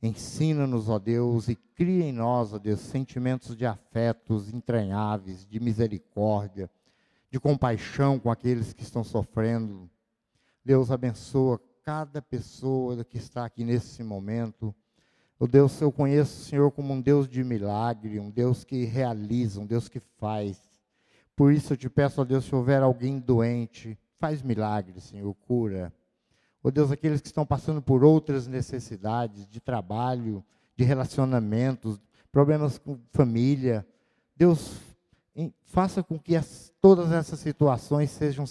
Ensina-nos, 0.00 0.88
ó 0.88 1.00
Deus, 1.00 1.48
e 1.48 1.56
cria 1.56 2.04
em 2.04 2.12
nós, 2.12 2.54
ó 2.54 2.60
Deus, 2.60 2.78
sentimentos 2.78 3.56
de 3.56 3.66
afetos 3.66 4.54
entranháveis, 4.54 5.44
de 5.44 5.58
misericórdia, 5.58 6.70
de 7.28 7.40
compaixão 7.40 8.20
com 8.20 8.30
aqueles 8.30 8.72
que 8.72 8.84
estão 8.84 9.02
sofrendo. 9.02 9.90
Deus 10.64 10.92
abençoa 10.92 11.60
cada 11.82 12.22
pessoa 12.22 13.04
que 13.04 13.18
está 13.18 13.44
aqui 13.44 13.64
nesse 13.64 14.04
momento. 14.04 14.72
O 15.40 15.48
Deus, 15.48 15.80
eu 15.80 15.90
conheço 15.90 16.40
o 16.40 16.44
Senhor 16.44 16.70
como 16.70 16.94
um 16.94 17.00
Deus 17.00 17.28
de 17.28 17.42
milagre, 17.42 18.20
um 18.20 18.30
Deus 18.30 18.62
que 18.62 18.84
realiza, 18.84 19.60
um 19.60 19.66
Deus 19.66 19.88
que 19.88 19.98
faz. 19.98 20.70
Por 21.34 21.52
isso 21.52 21.72
eu 21.72 21.76
te 21.76 21.90
peço, 21.90 22.20
ó 22.20 22.24
Deus, 22.24 22.44
se 22.44 22.54
houver 22.54 22.80
alguém 22.80 23.18
doente, 23.18 23.98
Faz 24.18 24.42
milagres, 24.42 25.04
Senhor, 25.04 25.32
cura. 25.46 25.92
Oh 26.62 26.70
Deus, 26.70 26.90
aqueles 26.90 27.20
que 27.20 27.28
estão 27.28 27.46
passando 27.46 27.80
por 27.80 28.02
outras 28.02 28.46
necessidades 28.46 29.46
de 29.46 29.60
trabalho, 29.60 30.44
de 30.76 30.84
relacionamentos, 30.84 32.00
problemas 32.32 32.78
com 32.78 32.98
família. 33.12 33.86
Deus, 34.36 34.76
faça 35.64 36.02
com 36.02 36.18
que 36.18 36.34
as, 36.34 36.72
todas 36.80 37.12
essas 37.12 37.38
situações 37.38 38.10
sejam 38.10 38.44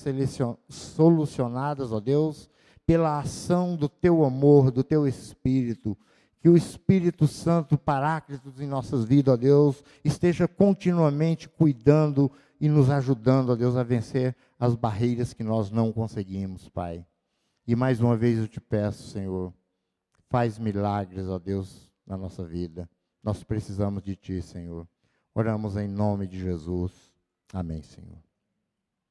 solucionadas, 0.69 1.91
ó 1.91 1.99
Deus, 1.99 2.49
pela 2.85 3.19
ação 3.19 3.75
do 3.75 3.89
teu 3.89 4.23
amor, 4.23 4.71
do 4.71 4.83
teu 4.83 5.05
espírito. 5.05 5.97
Que 6.39 6.47
o 6.47 6.55
Espírito 6.55 7.27
Santo, 7.27 7.77
Paráclito 7.77 8.53
em 8.59 8.67
nossas 8.67 9.03
vidas, 9.03 9.33
ó 9.33 9.37
Deus, 9.37 9.83
esteja 10.03 10.47
continuamente 10.47 11.49
cuidando 11.49 12.31
e 12.59 12.67
nos 12.67 12.89
ajudando, 12.89 13.49
ó 13.49 13.55
Deus, 13.55 13.75
a 13.75 13.83
vencer 13.83 14.35
as 14.59 14.75
barreiras 14.75 15.33
que 15.33 15.43
nós 15.43 15.69
não 15.71 15.91
conseguimos, 15.91 16.67
Pai. 16.69 17.05
E 17.65 17.75
mais 17.75 17.99
uma 17.99 18.15
vez 18.15 18.39
eu 18.39 18.47
te 18.47 18.59
peço, 18.59 19.09
Senhor, 19.09 19.53
faz 20.29 20.57
milagres, 20.57 21.27
ó 21.27 21.37
Deus, 21.37 21.91
na 22.05 22.17
nossa 22.17 22.43
vida. 22.43 22.89
Nós 23.23 23.43
precisamos 23.43 24.03
de 24.03 24.15
Ti, 24.15 24.41
Senhor. 24.41 24.87
Oramos 25.35 25.75
em 25.75 25.87
nome 25.87 26.27
de 26.27 26.39
Jesus. 26.39 26.91
Amém, 27.53 27.83
Senhor. 27.83 28.26